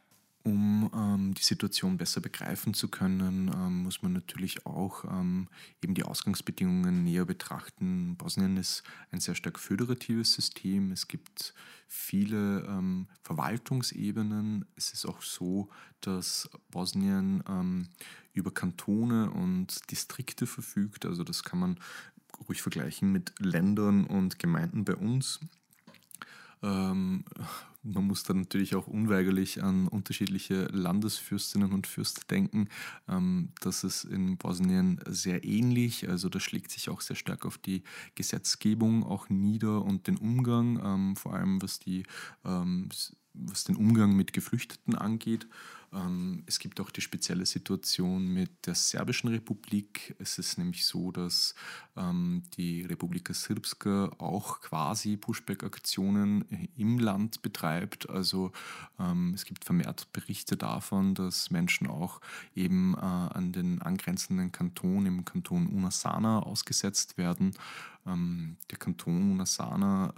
Um 0.46 0.90
ähm, 0.94 1.32
die 1.32 1.42
Situation 1.42 1.96
besser 1.96 2.20
begreifen 2.20 2.74
zu 2.74 2.88
können, 2.88 3.50
ähm, 3.54 3.82
muss 3.82 4.02
man 4.02 4.12
natürlich 4.12 4.66
auch 4.66 5.04
ähm, 5.04 5.48
eben 5.82 5.94
die 5.94 6.02
Ausgangsbedingungen 6.02 7.02
näher 7.02 7.24
betrachten. 7.24 8.14
Bosnien 8.18 8.58
ist 8.58 8.82
ein 9.10 9.20
sehr 9.20 9.34
stark 9.34 9.58
föderatives 9.58 10.34
System. 10.34 10.92
Es 10.92 11.08
gibt 11.08 11.54
viele 11.88 12.60
ähm, 12.68 13.08
Verwaltungsebenen. 13.22 14.66
Es 14.76 14.92
ist 14.92 15.06
auch 15.06 15.22
so, 15.22 15.70
dass 16.02 16.50
Bosnien 16.70 17.42
ähm, 17.48 17.88
über 18.34 18.52
Kantone 18.52 19.30
und 19.30 19.90
Distrikte 19.90 20.46
verfügt. 20.46 21.06
Also 21.06 21.24
das 21.24 21.42
kann 21.42 21.58
man 21.58 21.80
ruhig 22.48 22.60
vergleichen 22.60 23.10
mit 23.12 23.32
Ländern 23.38 24.04
und 24.04 24.38
Gemeinden 24.38 24.84
bei 24.84 24.94
uns. 24.94 25.40
Ähm, 27.84 27.92
man 27.92 28.06
muss 28.06 28.22
dann 28.22 28.38
natürlich 28.38 28.74
auch 28.74 28.86
unweigerlich 28.86 29.62
an 29.62 29.88
unterschiedliche 29.88 30.64
Landesfürstinnen 30.66 31.72
und 31.72 31.86
Fürsten 31.86 32.24
denken. 32.30 32.68
Ähm, 33.08 33.50
das 33.60 33.84
ist 33.84 34.04
in 34.04 34.36
Bosnien 34.36 35.00
sehr 35.06 35.44
ähnlich. 35.44 36.08
Also 36.08 36.28
das 36.28 36.42
schlägt 36.42 36.70
sich 36.70 36.88
auch 36.88 37.00
sehr 37.00 37.16
stark 37.16 37.46
auf 37.46 37.58
die 37.58 37.82
Gesetzgebung 38.14 39.04
auch 39.04 39.28
nieder 39.28 39.82
und 39.82 40.06
den 40.06 40.16
Umgang, 40.16 40.80
ähm, 40.84 41.16
vor 41.16 41.34
allem 41.34 41.62
was 41.62 41.78
die 41.78 42.04
was 43.34 43.64
den 43.64 43.76
Umgang 43.76 44.16
mit 44.16 44.32
Geflüchteten 44.32 44.94
angeht. 44.94 45.46
Ähm, 45.94 46.42
es 46.46 46.58
gibt 46.58 46.80
auch 46.80 46.90
die 46.90 47.00
spezielle 47.00 47.46
Situation 47.46 48.26
mit 48.26 48.66
der 48.66 48.74
Serbischen 48.74 49.30
Republik. 49.30 50.14
Es 50.18 50.38
ist 50.38 50.58
nämlich 50.58 50.86
so, 50.86 51.12
dass 51.12 51.54
ähm, 51.96 52.42
die 52.56 52.82
Republika 52.82 53.32
Srpska 53.32 54.10
auch 54.18 54.60
quasi 54.60 55.16
Pushback-Aktionen 55.16 56.68
im 56.76 56.98
Land 56.98 57.42
betreibt. 57.42 58.10
Also 58.10 58.52
ähm, 58.98 59.32
es 59.34 59.44
gibt 59.44 59.64
vermehrt 59.64 60.12
Berichte 60.12 60.56
davon, 60.56 61.14
dass 61.14 61.50
Menschen 61.50 61.86
auch 61.86 62.20
eben 62.54 62.94
äh, 62.94 63.00
an 63.00 63.52
den 63.52 63.80
angrenzenden 63.80 64.52
Kanton, 64.52 65.06
im 65.06 65.24
Kanton 65.24 65.68
Unasana, 65.68 66.40
ausgesetzt 66.40 67.18
werden. 67.18 67.54
Der 68.06 68.78
Kanton 68.78 69.32
Unasana 69.32 70.12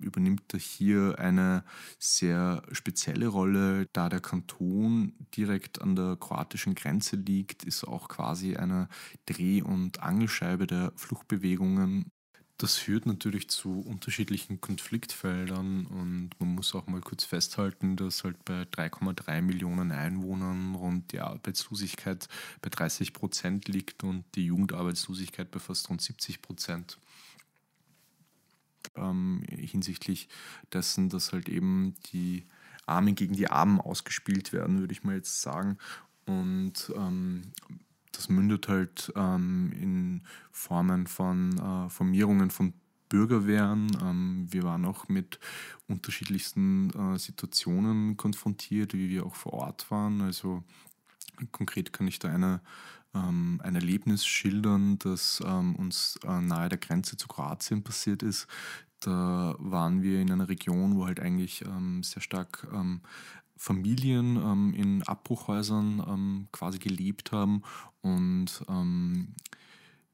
übernimmt 0.00 0.54
hier 0.58 1.18
eine 1.18 1.64
sehr 1.98 2.62
spezielle 2.72 3.28
Rolle, 3.28 3.86
da 3.94 4.10
der 4.10 4.20
Kanton 4.20 4.95
direkt 5.36 5.80
an 5.80 5.96
der 5.96 6.16
kroatischen 6.16 6.74
Grenze 6.74 7.16
liegt, 7.16 7.64
ist 7.64 7.84
auch 7.84 8.08
quasi 8.08 8.56
eine 8.56 8.88
Dreh- 9.26 9.62
und 9.62 10.00
Angelscheibe 10.00 10.66
der 10.66 10.92
Fluchtbewegungen. 10.96 12.10
Das 12.58 12.76
führt 12.76 13.04
natürlich 13.04 13.50
zu 13.50 13.80
unterschiedlichen 13.80 14.62
Konfliktfeldern 14.62 15.84
und 15.86 16.30
man 16.38 16.54
muss 16.54 16.74
auch 16.74 16.86
mal 16.86 17.02
kurz 17.02 17.24
festhalten, 17.24 17.96
dass 17.96 18.24
halt 18.24 18.42
bei 18.46 18.62
3,3 18.62 19.42
Millionen 19.42 19.92
Einwohnern 19.92 20.74
rund 20.74 21.12
die 21.12 21.20
Arbeitslosigkeit 21.20 22.28
bei 22.62 22.70
30 22.70 23.12
Prozent 23.12 23.68
liegt 23.68 24.04
und 24.04 24.24
die 24.34 24.46
Jugendarbeitslosigkeit 24.46 25.50
bei 25.50 25.58
fast 25.58 25.90
rund 25.90 26.00
70 26.00 26.40
Prozent 26.40 26.98
ähm, 28.96 29.42
hinsichtlich 29.48 30.28
dessen, 30.72 31.08
dass 31.08 31.32
halt 31.32 31.48
eben 31.50 31.94
die 32.12 32.46
Armen 32.86 33.14
gegen 33.14 33.34
die 33.34 33.50
Armen 33.50 33.80
ausgespielt 33.80 34.52
werden, 34.52 34.80
würde 34.80 34.92
ich 34.92 35.04
mal 35.04 35.16
jetzt 35.16 35.42
sagen. 35.42 35.78
Und 36.26 36.92
ähm, 36.96 37.42
das 38.12 38.28
mündet 38.28 38.68
halt 38.68 39.12
ähm, 39.16 39.72
in 39.72 40.22
Formen 40.50 41.06
von 41.06 41.58
äh, 41.58 41.90
Formierungen 41.90 42.50
von 42.50 42.72
Bürgerwehren. 43.08 43.96
Ähm, 44.02 44.46
wir 44.50 44.64
waren 44.64 44.84
auch 44.84 45.08
mit 45.08 45.38
unterschiedlichsten 45.86 46.90
äh, 46.90 47.18
Situationen 47.18 48.16
konfrontiert, 48.16 48.94
wie 48.94 49.10
wir 49.10 49.26
auch 49.26 49.36
vor 49.36 49.52
Ort 49.52 49.90
waren. 49.90 50.20
Also 50.20 50.64
konkret 51.52 51.92
kann 51.92 52.08
ich 52.08 52.18
da 52.18 52.28
eine 52.28 52.60
ähm, 53.16 53.60
ein 53.62 53.74
Erlebnis 53.74 54.26
schildern, 54.26 54.98
das 54.98 55.42
ähm, 55.44 55.76
uns 55.76 56.18
äh, 56.24 56.40
nahe 56.40 56.68
der 56.68 56.78
Grenze 56.78 57.16
zu 57.16 57.28
Kroatien 57.28 57.82
passiert 57.82 58.22
ist. 58.22 58.46
Da 59.00 59.54
waren 59.58 60.02
wir 60.02 60.20
in 60.20 60.30
einer 60.30 60.48
Region, 60.48 60.96
wo 60.96 61.06
halt 61.06 61.20
eigentlich 61.20 61.64
ähm, 61.64 62.02
sehr 62.02 62.22
stark 62.22 62.66
ähm, 62.72 63.00
Familien 63.56 64.36
ähm, 64.36 64.74
in 64.74 65.02
Abbruchhäusern 65.02 66.02
ähm, 66.06 66.48
quasi 66.52 66.78
gelebt 66.78 67.32
haben 67.32 67.62
und 68.02 68.64
ähm, 68.68 69.34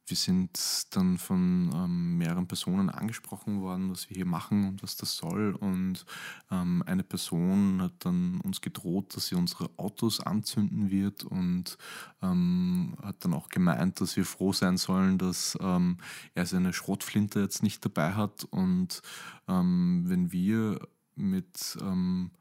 wir 0.07 0.17
sind 0.17 0.59
dann 0.91 1.17
von 1.17 1.71
ähm, 1.75 2.19
mehreren 2.19 2.49
Personen 2.49 2.91
angesprochen 2.91 3.61
worden, 3.61 3.91
was 3.91 4.11
wir 4.11 4.17
hier 4.17 4.27
machen 4.27 4.67
und 4.69 4.83
was 4.83 4.97
das 4.97 5.17
soll. 5.17 5.55
Und 5.55 6.05
ähm, 6.51 6.83
eine 6.87 7.05
Person 7.05 7.81
hat 7.83 7.93
dann 8.01 8.41
uns 8.41 8.61
gedroht, 8.61 9.17
dass 9.17 9.29
sie 9.29 9.37
unsere 9.37 9.71
Autos 9.77 10.21
anzünden 10.21 10.91
wird 10.91 11.25
und 11.25 11.79
ähm, 12.21 12.97
hat 13.03 13.25
dann 13.25 13.35
auch 13.35 13.49
gemeint, 13.49 14.01
dass 14.01 14.17
wir 14.17 14.25
froh 14.25 14.53
sein 14.53 14.77
sollen, 14.77 15.19
dass 15.19 15.57
ähm, 15.61 15.99
er 16.35 16.47
seine 16.47 16.73
Schrotflinte 16.73 17.41
jetzt 17.41 17.63
nicht 17.63 17.85
dabei 17.85 18.15
hat. 18.15 18.45
Und 18.45 19.03
ähm, 19.49 20.05
wenn 20.07 20.33
wir 20.33 20.81
mit 21.15 21.79
ähm, 21.81 22.33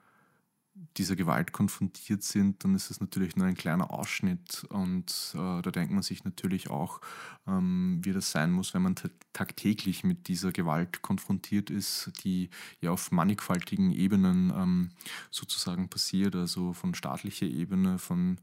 dieser 0.97 1.15
Gewalt 1.15 1.51
konfrontiert 1.51 2.23
sind, 2.23 2.63
dann 2.63 2.75
ist 2.75 2.91
es 2.91 3.01
natürlich 3.01 3.35
nur 3.35 3.45
ein 3.45 3.55
kleiner 3.55 3.91
Ausschnitt. 3.91 4.65
Und 4.69 5.33
äh, 5.33 5.61
da 5.61 5.71
denkt 5.71 5.91
man 5.91 6.01
sich 6.01 6.23
natürlich 6.23 6.69
auch, 6.69 7.01
ähm, 7.47 7.99
wie 8.03 8.13
das 8.13 8.31
sein 8.31 8.51
muss, 8.51 8.73
wenn 8.73 8.81
man 8.81 8.95
tagtäglich 9.33 10.03
mit 10.03 10.27
dieser 10.27 10.51
Gewalt 10.51 11.01
konfrontiert 11.01 11.69
ist, 11.69 12.11
die 12.23 12.49
ja 12.79 12.91
auf 12.91 13.11
mannigfaltigen 13.11 13.91
Ebenen 13.91 14.51
ähm, 14.55 14.89
sozusagen 15.29 15.89
passiert, 15.89 16.35
also 16.35 16.73
von 16.73 16.95
staatlicher 16.95 17.47
Ebene, 17.47 17.97
von, 17.97 18.37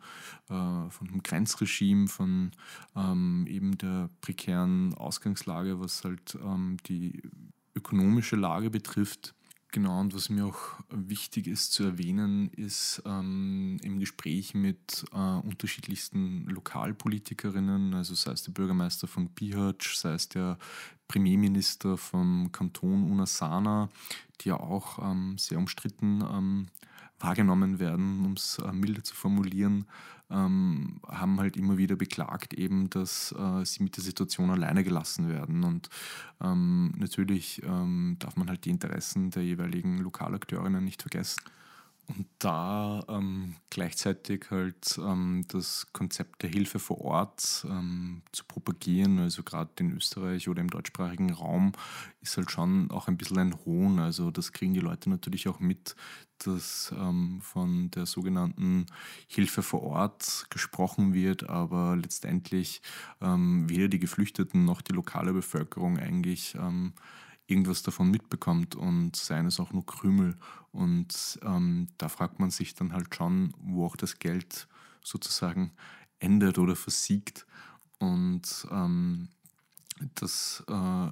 äh, 0.49 0.90
von 0.90 1.06
dem 1.06 1.23
Grenzregime, 1.23 2.08
von 2.08 2.52
ähm, 2.94 3.47
eben 3.49 3.78
der 3.78 4.11
prekären 4.20 4.94
Ausgangslage, 4.94 5.80
was 5.80 6.04
halt 6.04 6.37
ähm, 6.42 6.76
die 6.87 7.23
ökonomische 7.75 8.37
Lage 8.37 8.70
betrifft 8.70 9.35
Genau, 9.70 10.00
und 10.00 10.14
was 10.14 10.30
mir 10.30 10.46
auch 10.46 10.80
wichtig 10.88 11.46
ist 11.46 11.72
zu 11.72 11.84
erwähnen, 11.84 12.48
ist 12.52 13.02
ähm, 13.04 13.76
im 13.82 13.98
Gespräch 13.98 14.54
mit 14.54 15.04
äh, 15.12 15.16
unterschiedlichsten 15.16 16.46
Lokalpolitikerinnen, 16.46 17.92
also 17.92 18.14
sei 18.14 18.32
es 18.32 18.42
der 18.44 18.52
Bürgermeister 18.52 19.06
von 19.06 19.28
Bihać, 19.28 19.94
sei 19.94 20.14
es 20.14 20.30
der 20.30 20.58
Premierminister 21.06 21.98
vom 21.98 22.50
Kanton 22.50 23.10
Unasana, 23.10 23.90
die 24.40 24.48
ja 24.48 24.58
auch 24.58 24.98
ähm, 25.02 25.37
sehr 25.37 25.58
umstritten 25.58 26.22
ähm, 26.22 26.66
wahrgenommen 27.20 27.78
werden, 27.78 28.25
um 28.25 28.32
es 28.34 28.58
äh, 28.58 28.72
milder 28.72 29.04
zu 29.04 29.14
formulieren, 29.14 29.87
ähm, 30.30 31.00
haben 31.06 31.40
halt 31.40 31.56
immer 31.56 31.78
wieder 31.78 31.96
beklagt, 31.96 32.54
eben, 32.54 32.90
dass 32.90 33.32
äh, 33.32 33.64
sie 33.64 33.82
mit 33.82 33.96
der 33.96 34.04
Situation 34.04 34.50
alleine 34.50 34.84
gelassen 34.84 35.28
werden. 35.28 35.64
Und 35.64 35.88
ähm, 36.42 36.92
natürlich 36.96 37.62
ähm, 37.64 38.16
darf 38.18 38.37
man 38.37 38.48
halt 38.48 38.64
die 38.64 38.70
Interessen 38.70 39.30
der 39.30 39.44
jeweiligen 39.44 39.98
Lokalakteurinnen 39.98 40.84
nicht 40.84 41.02
vergessen. 41.02 41.42
Und 42.08 42.26
da 42.38 43.04
ähm, 43.08 43.56
gleichzeitig 43.68 44.46
halt 44.50 44.98
ähm, 44.98 45.44
das 45.48 45.88
Konzept 45.92 46.42
der 46.42 46.48
Hilfe 46.48 46.78
vor 46.78 47.02
Ort 47.02 47.66
ähm, 47.68 48.22
zu 48.32 48.44
propagieren, 48.46 49.18
also 49.18 49.42
gerade 49.42 49.70
in 49.80 49.92
Österreich 49.92 50.48
oder 50.48 50.62
im 50.62 50.70
deutschsprachigen 50.70 51.30
Raum, 51.30 51.72
ist 52.22 52.38
halt 52.38 52.50
schon 52.50 52.90
auch 52.90 53.08
ein 53.08 53.18
bisschen 53.18 53.38
ein 53.38 53.54
Hohn. 53.66 53.98
Also 53.98 54.30
das 54.30 54.52
kriegen 54.52 54.72
die 54.72 54.80
Leute 54.80 55.10
natürlich 55.10 55.48
auch 55.48 55.60
mit, 55.60 55.96
dass 56.38 56.94
ähm, 56.96 57.42
von 57.42 57.90
der 57.90 58.06
sogenannten 58.06 58.86
Hilfe 59.26 59.62
vor 59.62 59.82
Ort 59.82 60.46
gesprochen 60.48 61.12
wird, 61.12 61.50
aber 61.50 61.94
letztendlich 61.94 62.80
ähm, 63.20 63.68
weder 63.68 63.88
die 63.88 63.98
Geflüchteten 63.98 64.64
noch 64.64 64.80
die 64.80 64.94
lokale 64.94 65.34
Bevölkerung 65.34 65.98
eigentlich 65.98 66.54
ähm, 66.54 66.94
irgendwas 67.49 67.83
davon 67.83 68.11
mitbekommt 68.11 68.76
und 68.76 69.17
seien 69.17 69.47
es 69.47 69.59
auch 69.59 69.73
nur 69.73 69.85
Krümel. 69.85 70.37
Und 70.71 71.40
ähm, 71.43 71.88
da 71.97 72.09
fragt 72.09 72.38
man 72.38 72.50
sich 72.50 72.75
dann 72.75 72.93
halt 72.93 73.14
schon, 73.14 73.52
wo 73.59 73.87
auch 73.87 73.97
das 73.97 74.19
Geld 74.19 74.69
sozusagen 75.02 75.73
endet 76.21 76.59
oder 76.59 76.76
versiegt. 76.76 77.47
Und 77.99 78.67
ähm, 78.71 79.28
das 80.14 80.62
äh, 80.69 81.11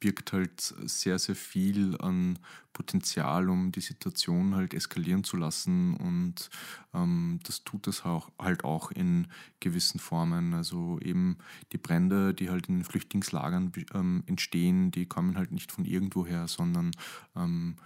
birgt 0.00 0.32
halt 0.32 0.60
sehr, 0.60 1.18
sehr 1.18 1.36
viel 1.36 1.96
an 2.00 2.38
Potenzial, 2.72 3.48
um 3.48 3.72
die 3.72 3.80
Situation 3.80 4.54
halt 4.54 4.74
eskalieren 4.74 5.24
zu 5.24 5.36
lassen. 5.36 5.96
Und 5.96 6.50
ähm, 6.92 7.40
das 7.44 7.64
tut 7.64 7.86
es 7.86 8.04
auch, 8.04 8.30
halt 8.38 8.64
auch 8.64 8.90
in 8.90 9.28
gewissen 9.60 9.98
Formen. 9.98 10.52
Also 10.52 10.98
eben 11.00 11.38
die 11.72 11.78
Brände, 11.78 12.34
die 12.34 12.50
halt 12.50 12.68
in 12.68 12.84
Flüchtlingslagern 12.84 13.72
ähm, 13.94 14.24
entstehen, 14.26 14.90
die 14.90 15.06
kommen 15.06 15.38
halt 15.38 15.52
nicht 15.52 15.72
von 15.72 15.84
irgendwoher, 15.84 16.48
sondern 16.48 16.90
ähm, 17.34 17.76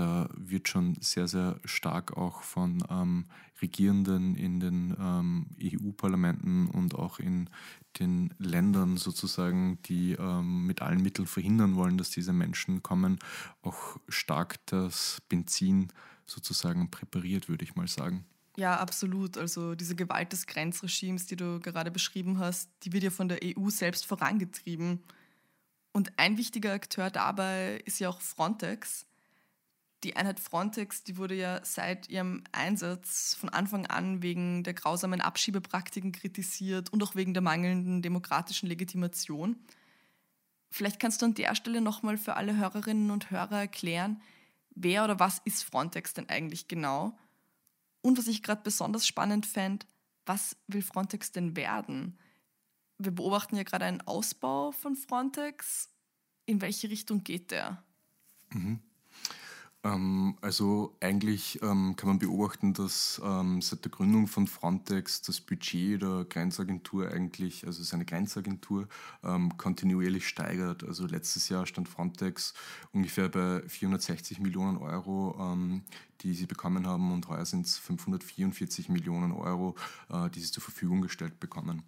da 0.00 0.30
wird 0.34 0.66
schon 0.66 0.96
sehr, 1.02 1.28
sehr 1.28 1.60
stark 1.66 2.16
auch 2.16 2.40
von 2.40 2.82
ähm, 2.88 3.26
Regierenden 3.60 4.34
in 4.34 4.58
den 4.58 4.96
ähm, 4.98 5.46
EU-Parlamenten 5.62 6.68
und 6.68 6.94
auch 6.94 7.18
in 7.18 7.50
den 7.98 8.32
Ländern 8.38 8.96
sozusagen, 8.96 9.78
die 9.82 10.12
ähm, 10.12 10.66
mit 10.66 10.80
allen 10.80 11.02
Mitteln 11.02 11.26
verhindern 11.26 11.76
wollen, 11.76 11.98
dass 11.98 12.08
diese 12.08 12.32
Menschen 12.32 12.82
kommen, 12.82 13.18
auch 13.60 13.98
stark 14.08 14.56
das 14.66 15.20
Benzin 15.28 15.88
sozusagen 16.24 16.90
präpariert, 16.90 17.50
würde 17.50 17.64
ich 17.64 17.74
mal 17.74 17.86
sagen. 17.86 18.24
Ja, 18.56 18.78
absolut. 18.78 19.36
Also 19.36 19.74
diese 19.74 19.96
Gewalt 19.96 20.32
des 20.32 20.46
Grenzregimes, 20.46 21.26
die 21.26 21.36
du 21.36 21.60
gerade 21.60 21.90
beschrieben 21.90 22.38
hast, 22.38 22.70
die 22.84 22.94
wird 22.94 23.04
ja 23.04 23.10
von 23.10 23.28
der 23.28 23.40
EU 23.44 23.68
selbst 23.68 24.06
vorangetrieben. 24.06 25.00
Und 25.92 26.18
ein 26.18 26.38
wichtiger 26.38 26.72
Akteur 26.72 27.10
dabei 27.10 27.82
ist 27.84 27.98
ja 27.98 28.08
auch 28.08 28.22
Frontex 28.22 29.04
die 30.02 30.16
Einheit 30.16 30.40
Frontex, 30.40 31.04
die 31.04 31.16
wurde 31.16 31.34
ja 31.34 31.64
seit 31.64 32.08
ihrem 32.08 32.44
Einsatz 32.52 33.36
von 33.38 33.48
Anfang 33.48 33.86
an 33.86 34.22
wegen 34.22 34.64
der 34.64 34.74
grausamen 34.74 35.20
Abschiebepraktiken 35.20 36.12
kritisiert 36.12 36.92
und 36.92 37.02
auch 37.02 37.14
wegen 37.14 37.34
der 37.34 37.42
mangelnden 37.42 38.00
demokratischen 38.00 38.68
Legitimation. 38.68 39.56
Vielleicht 40.70 41.00
kannst 41.00 41.20
du 41.20 41.26
an 41.26 41.34
der 41.34 41.54
Stelle 41.54 41.80
nochmal 41.80 42.16
für 42.16 42.36
alle 42.36 42.56
Hörerinnen 42.56 43.10
und 43.10 43.30
Hörer 43.30 43.60
erklären, 43.60 44.22
wer 44.70 45.04
oder 45.04 45.18
was 45.18 45.40
ist 45.44 45.64
Frontex 45.64 46.14
denn 46.14 46.28
eigentlich 46.28 46.68
genau? 46.68 47.18
Und 48.02 48.16
was 48.16 48.28
ich 48.28 48.42
gerade 48.42 48.62
besonders 48.62 49.06
spannend 49.06 49.44
fände, 49.44 49.86
was 50.24 50.56
will 50.68 50.82
Frontex 50.82 51.32
denn 51.32 51.56
werden? 51.56 52.18
Wir 52.98 53.10
beobachten 53.10 53.56
ja 53.56 53.64
gerade 53.64 53.84
einen 53.84 54.00
Ausbau 54.02 54.72
von 54.72 54.94
Frontex. 54.94 55.90
In 56.46 56.60
welche 56.60 56.88
Richtung 56.88 57.24
geht 57.24 57.50
der? 57.50 57.82
Mhm. 58.50 58.80
Ähm, 59.82 60.36
also 60.42 60.94
eigentlich 61.00 61.60
ähm, 61.62 61.96
kann 61.96 62.08
man 62.08 62.18
beobachten, 62.18 62.74
dass 62.74 63.20
ähm, 63.24 63.62
seit 63.62 63.84
der 63.84 63.90
Gründung 63.90 64.26
von 64.26 64.46
Frontex 64.46 65.22
das 65.22 65.40
Budget 65.40 66.02
der 66.02 66.26
Grenzagentur 66.28 67.08
eigentlich, 67.10 67.66
also 67.66 67.82
seine 67.82 68.04
Grenzagentur, 68.04 68.88
ähm, 69.24 69.56
kontinuierlich 69.56 70.28
steigert. 70.28 70.84
Also 70.84 71.06
letztes 71.06 71.48
Jahr 71.48 71.66
stand 71.66 71.88
Frontex 71.88 72.52
ungefähr 72.92 73.28
bei 73.30 73.62
460 73.66 74.40
Millionen 74.40 74.76
Euro, 74.76 75.36
ähm, 75.40 75.82
die 76.20 76.34
sie 76.34 76.46
bekommen 76.46 76.86
haben 76.86 77.12
und 77.12 77.28
heuer 77.28 77.46
sind 77.46 77.64
es 77.64 77.78
544 77.78 78.90
Millionen 78.90 79.32
Euro, 79.32 79.76
äh, 80.10 80.28
die 80.28 80.40
sie 80.40 80.50
zur 80.50 80.62
Verfügung 80.62 81.00
gestellt 81.00 81.40
bekommen. 81.40 81.82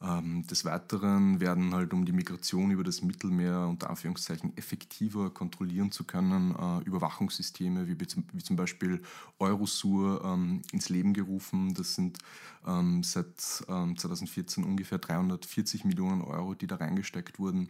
Ähm, 0.00 0.46
des 0.46 0.64
Weiteren 0.64 1.40
werden 1.40 1.74
halt, 1.74 1.92
um 1.92 2.04
die 2.04 2.12
Migration 2.12 2.70
über 2.70 2.84
das 2.84 3.02
Mittelmeer 3.02 3.66
unter 3.68 3.90
Anführungszeichen 3.90 4.56
effektiver 4.56 5.30
kontrollieren 5.30 5.90
zu 5.90 6.04
können, 6.04 6.54
äh, 6.54 6.84
Überwachungssysteme 6.84 7.88
wie, 7.88 7.98
wie 7.98 8.42
zum 8.42 8.56
Beispiel 8.56 9.02
Eurosur 9.40 10.24
ähm, 10.24 10.62
ins 10.70 10.88
Leben 10.88 11.14
gerufen. 11.14 11.74
Das 11.74 11.96
sind 11.96 12.18
ähm, 12.66 13.02
seit 13.02 13.40
2014 13.40 14.64
ungefähr 14.64 14.98
340 14.98 15.84
Millionen 15.84 16.22
Euro, 16.22 16.54
die 16.54 16.66
da 16.66 16.76
reingesteckt 16.76 17.38
wurden. 17.38 17.68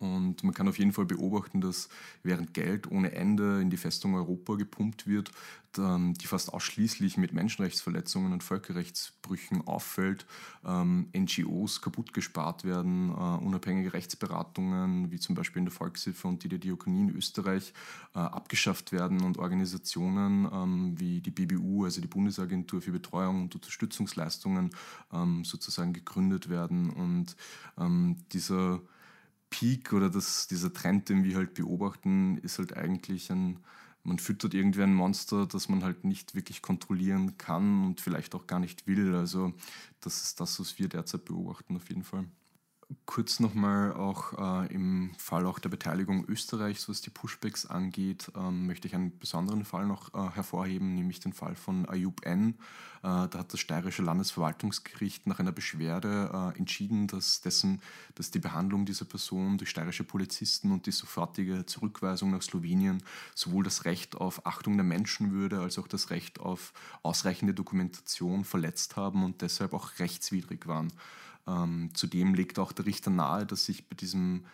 Und 0.00 0.42
man 0.42 0.54
kann 0.54 0.66
auf 0.66 0.78
jeden 0.78 0.92
Fall 0.92 1.04
beobachten, 1.04 1.60
dass 1.60 1.90
während 2.22 2.54
Geld 2.54 2.90
ohne 2.90 3.12
Ende 3.12 3.60
in 3.60 3.68
die 3.68 3.76
Festung 3.76 4.14
Europa 4.14 4.54
gepumpt 4.54 5.06
wird, 5.06 5.30
die 5.76 6.26
fast 6.26 6.52
ausschließlich 6.52 7.16
mit 7.16 7.32
Menschenrechtsverletzungen 7.32 8.32
und 8.32 8.42
Völkerrechtsbrüchen 8.42 9.68
auffällt, 9.68 10.26
ähm, 10.64 11.08
NGOs 11.16 11.80
kaputt 11.80 12.12
gespart 12.12 12.64
werden, 12.64 13.10
äh, 13.10 13.12
unabhängige 13.12 13.92
Rechtsberatungen 13.92 15.12
wie 15.12 15.20
zum 15.20 15.36
Beispiel 15.36 15.60
in 15.60 15.66
der 15.66 15.72
Volkshilfe 15.72 16.26
und 16.26 16.42
die 16.42 16.48
der 16.48 16.58
Diakonie 16.58 17.02
in 17.02 17.16
Österreich 17.16 17.72
äh, 18.16 18.18
abgeschafft 18.18 18.90
werden 18.90 19.22
und 19.22 19.38
Organisationen 19.38 20.48
ähm, 20.52 20.98
wie 20.98 21.20
die 21.20 21.30
BBU, 21.30 21.84
also 21.84 22.00
die 22.00 22.08
Bundesagentur 22.08 22.82
für 22.82 22.90
Betreuung 22.90 23.42
und 23.42 23.54
Unterstützungsleistungen, 23.54 24.70
ähm, 25.12 25.44
sozusagen 25.44 25.92
gegründet 25.92 26.48
werden. 26.48 26.90
Und 26.90 27.36
dieser 28.32 28.80
Peak 29.50 29.92
oder 29.92 30.10
das, 30.10 30.46
dieser 30.48 30.72
Trend, 30.72 31.08
den 31.08 31.24
wir 31.24 31.36
halt 31.36 31.54
beobachten, 31.54 32.38
ist 32.38 32.58
halt 32.58 32.76
eigentlich 32.76 33.30
ein, 33.30 33.58
man 34.04 34.18
füttert 34.18 34.54
irgendwie 34.54 34.82
ein 34.82 34.94
Monster, 34.94 35.46
das 35.46 35.68
man 35.68 35.84
halt 35.84 36.04
nicht 36.04 36.34
wirklich 36.34 36.62
kontrollieren 36.62 37.36
kann 37.38 37.84
und 37.84 38.00
vielleicht 38.00 38.34
auch 38.34 38.46
gar 38.46 38.60
nicht 38.60 38.86
will. 38.86 39.14
Also 39.14 39.52
das 40.00 40.22
ist 40.22 40.40
das, 40.40 40.60
was 40.60 40.78
wir 40.78 40.88
derzeit 40.88 41.24
beobachten 41.24 41.76
auf 41.76 41.88
jeden 41.88 42.04
Fall 42.04 42.26
kurz 43.06 43.40
nochmal 43.40 43.92
auch 43.92 44.64
äh, 44.64 44.72
im 44.72 45.12
Fall 45.16 45.46
auch 45.46 45.58
der 45.58 45.68
Beteiligung 45.68 46.24
Österreichs, 46.26 46.88
was 46.88 47.00
die 47.00 47.10
Pushbacks 47.10 47.66
angeht, 47.66 48.30
ähm, 48.36 48.66
möchte 48.66 48.88
ich 48.88 48.94
einen 48.94 49.18
besonderen 49.18 49.64
Fall 49.64 49.86
noch 49.86 50.12
äh, 50.14 50.30
hervorheben, 50.34 50.94
nämlich 50.94 51.20
den 51.20 51.32
Fall 51.32 51.54
von 51.54 51.88
Ayub 51.88 52.24
N. 52.24 52.56
Äh, 53.02 53.28
da 53.28 53.30
hat 53.34 53.52
das 53.52 53.60
steirische 53.60 54.02
Landesverwaltungsgericht 54.02 55.26
nach 55.26 55.38
einer 55.38 55.52
Beschwerde 55.52 56.52
äh, 56.54 56.58
entschieden, 56.58 57.06
dass, 57.06 57.40
dessen, 57.40 57.80
dass 58.14 58.30
die 58.30 58.40
Behandlung 58.40 58.86
dieser 58.86 59.04
Person 59.04 59.58
durch 59.58 59.70
steirische 59.70 60.04
Polizisten 60.04 60.72
und 60.72 60.86
die 60.86 60.92
sofortige 60.92 61.66
Zurückweisung 61.66 62.30
nach 62.30 62.42
Slowenien 62.42 63.02
sowohl 63.34 63.64
das 63.64 63.84
Recht 63.84 64.16
auf 64.16 64.46
Achtung 64.46 64.76
der 64.76 64.84
Menschenwürde 64.84 65.60
als 65.60 65.78
auch 65.78 65.88
das 65.88 66.10
Recht 66.10 66.40
auf 66.40 66.72
ausreichende 67.02 67.54
Dokumentation 67.54 68.44
verletzt 68.44 68.96
haben 68.96 69.24
und 69.24 69.42
deshalb 69.42 69.72
auch 69.74 69.98
rechtswidrig 69.98 70.66
waren. 70.66 70.92
Ähm, 71.46 71.90
zudem 71.94 72.34
legt 72.34 72.58
auch 72.58 72.72
der 72.72 72.86
Richter 72.86 73.10
nahe, 73.10 73.46
dass 73.46 73.64
sich 73.64 73.88
bei 73.88 73.96
diesem 73.96 74.44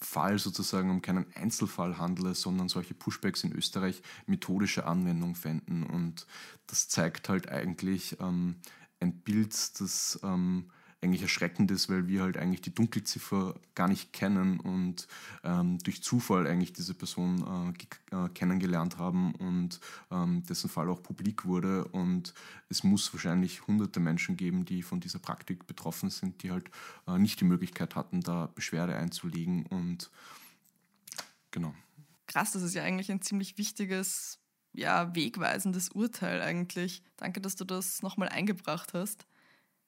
Fall 0.00 0.38
sozusagen 0.38 0.90
um 0.90 1.02
keinen 1.02 1.26
Einzelfall 1.34 1.98
handle, 1.98 2.34
sondern 2.34 2.68
solche 2.68 2.94
Pushbacks 2.94 3.42
in 3.42 3.52
Österreich 3.52 4.02
methodische 4.26 4.86
Anwendung 4.86 5.34
fänden. 5.34 5.82
Und 5.82 6.26
das 6.66 6.88
zeigt 6.88 7.28
halt 7.28 7.48
eigentlich 7.48 8.16
ähm, 8.20 8.56
ein 9.00 9.20
Bild, 9.20 9.52
das 9.80 10.20
ähm, 10.22 10.70
eigentlich 11.00 11.22
erschreckend 11.22 11.70
ist, 11.70 11.88
weil 11.88 12.08
wir 12.08 12.22
halt 12.22 12.36
eigentlich 12.36 12.60
die 12.60 12.74
Dunkelziffer 12.74 13.54
gar 13.74 13.86
nicht 13.86 14.12
kennen 14.12 14.58
und 14.58 15.06
ähm, 15.44 15.78
durch 15.78 16.02
Zufall 16.02 16.46
eigentlich 16.46 16.72
diese 16.72 16.94
Person 16.94 17.74
äh, 18.10 18.16
äh, 18.16 18.28
kennengelernt 18.30 18.98
haben 18.98 19.34
und 19.36 19.78
ähm, 20.10 20.42
dessen 20.44 20.68
Fall 20.68 20.90
auch 20.90 21.02
publik 21.02 21.44
wurde. 21.44 21.84
Und 21.84 22.34
es 22.68 22.82
muss 22.82 23.12
wahrscheinlich 23.12 23.66
hunderte 23.66 24.00
Menschen 24.00 24.36
geben, 24.36 24.64
die 24.64 24.82
von 24.82 24.98
dieser 24.98 25.20
Praktik 25.20 25.66
betroffen 25.68 26.10
sind, 26.10 26.42
die 26.42 26.50
halt 26.50 26.68
äh, 27.06 27.16
nicht 27.18 27.40
die 27.40 27.44
Möglichkeit 27.44 27.94
hatten, 27.94 28.20
da 28.20 28.46
Beschwerde 28.54 28.96
einzulegen. 28.96 29.66
Und 29.66 30.10
genau. 31.52 31.74
Krass, 32.26 32.52
das 32.52 32.62
ist 32.62 32.74
ja 32.74 32.82
eigentlich 32.82 33.10
ein 33.12 33.22
ziemlich 33.22 33.56
wichtiges, 33.56 34.40
ja, 34.72 35.14
wegweisendes 35.14 35.90
Urteil 35.90 36.42
eigentlich. 36.42 37.02
Danke, 37.16 37.40
dass 37.40 37.54
du 37.54 37.64
das 37.64 38.02
nochmal 38.02 38.30
eingebracht 38.30 38.94
hast 38.94 39.26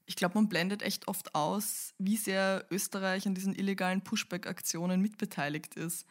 ich 0.06 0.16
glaube, 0.16 0.34
man 0.34 0.48
blendet 0.48 0.82
echt 0.82 1.08
oft 1.08 1.34
aus, 1.34 1.94
wie 1.98 2.16
sehr 2.16 2.66
Österreich 2.70 3.26
an 3.26 3.34
diesen 3.34 3.54
illegalen 3.54 4.02
Pushback-Aktionen 4.02 5.00
mitbeteiligt 5.00 5.76
ist. 5.76 6.06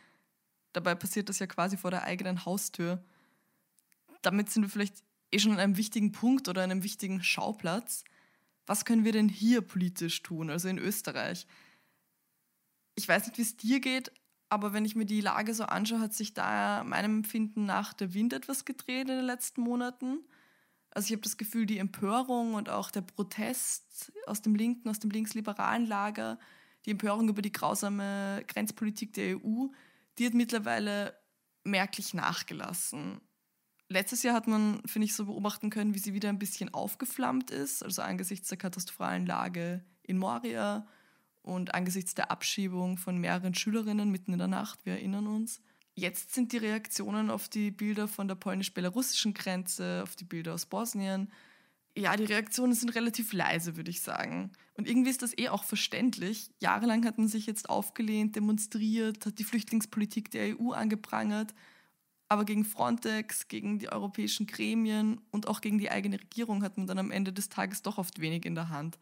Dabei 0.74 0.96
passiert 0.96 1.30
das 1.30 1.40
ja 1.40 1.48
quasi 1.48 1.78
vor 1.78 1.92
der 1.92 2.04
eigenen 2.04 2.46
Haustür. 2.46 3.04
Damit 4.22 4.50
sind 4.50 4.64
wir 4.64 4.70
vielleicht 4.70 5.04
eh 5.32 5.40
schon 5.40 5.54
an 5.54 5.60
einem 5.60 5.78
wichtigen 5.78 6.12
Punkt 6.12 6.48
oder 6.48 6.64
einem 6.64 6.84
wichtigen 6.84 7.24
Schauplatz. 7.24 8.04
Was 8.66 8.86
können 8.86 9.04
wir 9.04 9.12
denn 9.12 9.30
hier 9.30 9.62
politisch 9.62 10.22
tun, 10.22 10.50
also 10.50 10.68
in 10.68 10.78
Österreich? 10.78 11.48
Ich 12.96 13.08
weiß 13.08 13.28
nicht, 13.28 13.38
wie 13.38 13.44
es 13.44 13.58
dir 13.58 13.80
geht, 13.80 14.12
aber 14.50 14.74
wenn 14.74 14.86
ich 14.86 14.96
mir 14.96 15.06
die 15.06 15.22
Lage 15.22 15.54
so 15.54 15.64
anschaue, 15.64 16.00
hat 16.00 16.14
sich 16.14 16.34
da 16.34 16.84
meinem 16.84 17.18
Empfinden 17.18 17.66
nach 17.66 17.94
der 17.94 18.14
Wind 18.14 18.34
etwas 18.34 18.66
gedreht 18.66 19.10
in 19.10 19.18
den 19.18 19.26
letzten 19.26 19.62
Monaten. 19.62 20.20
Also 21.00 21.08
ich 21.08 21.12
habe 21.14 21.22
das 21.22 21.38
Gefühl, 21.38 21.66
die 21.66 21.78
Empörung 21.78 22.56
und 22.56 22.68
auch 22.68 22.92
der 22.92 23.00
Protest 23.00 24.12
aus 24.26 24.42
dem 24.42 24.54
linken, 24.54 24.90
aus 24.90 25.00
dem 25.00 25.12
linksliberalen 25.12 25.86
Lager, 25.86 26.38
die 26.86 26.92
Empörung 26.92 27.30
über 27.30 27.42
die 27.42 27.54
grausame 27.54 28.44
Grenzpolitik 28.50 29.14
der 29.14 29.38
EU, 29.38 29.68
die 30.18 30.26
hat 30.26 30.34
mittlerweile 30.34 31.18
merklich 31.64 32.14
nachgelassen. 32.14 33.22
Letztes 33.88 34.24
Jahr 34.24 34.36
hat 34.36 34.48
man, 34.48 34.82
finde 34.86 35.06
ich, 35.06 35.16
so 35.16 35.24
beobachten 35.24 35.70
können, 35.70 35.96
wie 35.96 36.00
sie 36.00 36.14
wieder 36.14 36.28
ein 36.28 36.38
bisschen 36.38 36.74
aufgeflammt 36.74 37.50
ist, 37.50 37.82
also 37.82 38.02
angesichts 38.02 38.50
der 38.50 38.58
katastrophalen 38.58 39.26
Lage 39.26 39.86
in 40.04 40.18
Moria 40.18 40.86
und 41.44 41.76
angesichts 41.76 42.14
der 42.14 42.30
Abschiebung 42.30 42.98
von 42.98 43.18
mehreren 43.18 43.56
Schülerinnen 43.56 44.12
mitten 44.12 44.34
in 44.34 44.40
der 44.40 44.50
Nacht, 44.50 44.86
wir 44.86 44.96
erinnern 44.96 45.28
uns. 45.28 45.62
Jetzt 46.00 46.34
sind 46.34 46.54
die 46.54 46.58
Reaktionen 46.58 47.30
auf 47.30 47.50
die 47.50 47.72
Bilder 47.72 48.08
von 48.08 48.30
der 48.30 48.36
polnisch-belarussischen 48.36 49.34
Grenze, 49.34 50.02
auf 50.04 50.16
die 50.16 50.24
Bilder 50.24 50.54
aus 50.54 50.66
Bosnien, 50.66 51.30
ja, 51.98 52.16
die 52.16 52.24
Reaktionen 52.24 52.74
sind 52.74 52.96
relativ 52.96 53.34
leise, 53.34 53.76
würde 53.76 53.92
ich 53.92 54.02
sagen. 54.02 54.52
Und 54.76 54.88
irgendwie 54.88 55.10
ist 55.10 55.22
das 55.22 55.38
eh 55.38 55.50
auch 55.50 55.66
verständlich. 55.66 56.50
Jahrelang 56.60 57.06
hat 57.06 57.18
man 57.18 57.28
sich 57.28 57.46
jetzt 57.46 57.70
aufgelehnt, 57.70 58.38
demonstriert, 58.38 59.26
hat 59.26 59.40
die 59.40 59.44
Flüchtlingspolitik 59.44 60.32
der 60.32 60.58
EU 60.58 60.72
angeprangert. 60.72 61.54
Aber 62.30 62.46
gegen 62.46 62.64
Frontex, 62.64 63.50
gegen 63.50 63.80
die 63.80 63.92
europäischen 63.92 64.46
Gremien 64.46 65.20
und 65.32 65.48
auch 65.48 65.60
gegen 65.60 65.80
die 65.80 65.92
eigene 65.92 66.22
Regierung 66.22 66.64
hat 66.64 66.78
man 66.78 66.88
dann 66.88 67.00
am 67.00 67.12
Ende 67.12 67.34
des 67.34 67.50
Tages 67.50 67.82
doch 67.82 67.98
oft 67.98 68.22
wenig 68.22 68.46
in 68.46 68.56
der 68.56 68.70
Hand. 68.70 68.98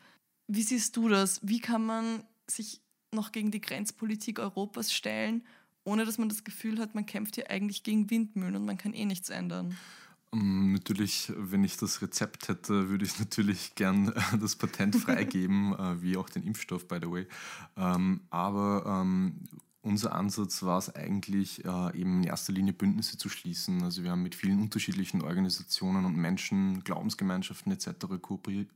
Wie 0.48 0.64
siehst 0.64 0.96
du 0.96 1.10
das? 1.10 1.40
Wie 1.44 1.60
kann 1.60 1.86
man 1.86 2.24
sich 2.50 2.82
noch 3.14 3.32
gegen 3.32 3.52
die 3.52 3.62
Grenzpolitik 3.62 4.40
Europas 4.40 4.94
stellen 4.94 5.44
ohne 5.88 6.06
dass 6.06 6.18
man 6.18 6.28
das 6.28 6.44
Gefühl 6.44 6.80
hat, 6.80 6.96
man 6.96 7.06
kämpft 7.06 7.36
hier 7.36 7.50
eigentlich 7.50 7.84
gegen 7.84 8.10
Windmühlen 8.10 8.58
und 8.58 8.66
man 8.66 8.78
kann 8.78 8.94
eh 8.94 9.06
nichts 9.06 9.30
ändern. 9.30 9.78
Ähm, 10.34 10.74
natürlich, 10.74 11.32
wenn 11.38 11.64
ich 11.64 11.78
das 11.78 12.02
Rezept 12.02 12.50
hätte, 12.50 12.90
würde 12.90 13.06
ich 13.06 13.18
natürlich 13.20 13.74
gern 13.76 14.10
äh, 14.10 14.38
das 14.38 14.56
Patent 14.58 14.96
freigeben, 14.98 15.74
äh, 15.74 16.02
wie 16.02 16.18
auch 16.18 16.30
den 16.30 16.44
Impfstoff, 16.44 16.88
by 16.88 17.00
the 17.02 17.10
way. 17.10 17.28
Ähm, 17.78 18.22
aber 18.30 18.84
ähm, 18.86 19.36
unser 19.88 20.14
Ansatz 20.14 20.64
war 20.64 20.78
es 20.78 20.94
eigentlich, 20.94 21.64
äh, 21.64 22.00
eben 22.00 22.18
in 22.18 22.24
erster 22.26 22.52
Linie 22.52 22.74
Bündnisse 22.74 23.18
zu 23.18 23.30
schließen. 23.30 23.82
Also 23.84 24.04
wir 24.04 24.12
haben 24.12 24.22
mit 24.22 24.36
vielen 24.36 24.62
unterschiedlichen 24.62 25.22
Organisationen 25.22 26.06
und 26.06 26.18
Menschen, 26.18 26.84
Glaubensgemeinschaften 26.84 27.72
etc. 27.72 27.90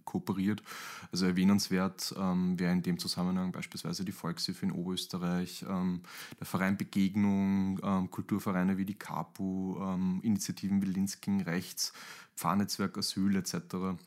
kooperiert. 0.05 0.63
Also 1.11 1.25
erwähnenswert 1.25 2.15
ähm, 2.17 2.57
wäre 2.57 2.71
in 2.71 2.81
dem 2.81 2.97
Zusammenhang 2.97 3.51
beispielsweise 3.51 4.05
die 4.05 4.13
Volkshilfe 4.13 4.65
in 4.65 4.71
Oberösterreich, 4.71 5.65
ähm, 5.67 6.01
der 6.39 6.47
Verein 6.47 6.77
Begegnung, 6.77 7.79
ähm, 7.83 8.09
Kulturvereine 8.09 8.77
wie 8.77 8.85
die 8.85 8.95
KAPU, 8.97 9.77
ähm, 9.81 10.19
Initiativen 10.23 10.81
wie 10.81 10.87
Linsking 10.87 11.41
Rechts, 11.41 11.91
Pfarrnetzwerk 12.35 12.97
Asyl 12.97 13.35
etc 13.35 13.97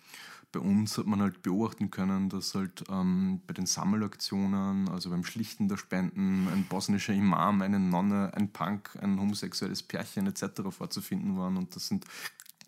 bei 0.54 0.60
uns 0.60 0.96
hat 0.98 1.06
man 1.06 1.20
halt 1.20 1.42
beobachten 1.42 1.90
können, 1.90 2.28
dass 2.28 2.54
halt 2.54 2.84
ähm, 2.88 3.40
bei 3.46 3.54
den 3.54 3.66
Sammelaktionen, 3.66 4.88
also 4.88 5.10
beim 5.10 5.24
Schlichten 5.24 5.68
der 5.68 5.76
Spenden, 5.76 6.48
ein 6.48 6.64
bosnischer 6.68 7.12
Imam, 7.12 7.60
eine 7.60 7.80
Nonne, 7.80 8.32
ein 8.34 8.52
Punk, 8.52 8.96
ein 9.02 9.20
homosexuelles 9.20 9.82
Pärchen 9.82 10.26
etc. 10.28 10.62
vorzufinden 10.70 11.36
waren. 11.36 11.56
Und 11.56 11.74
das 11.74 11.88
sind 11.88 12.04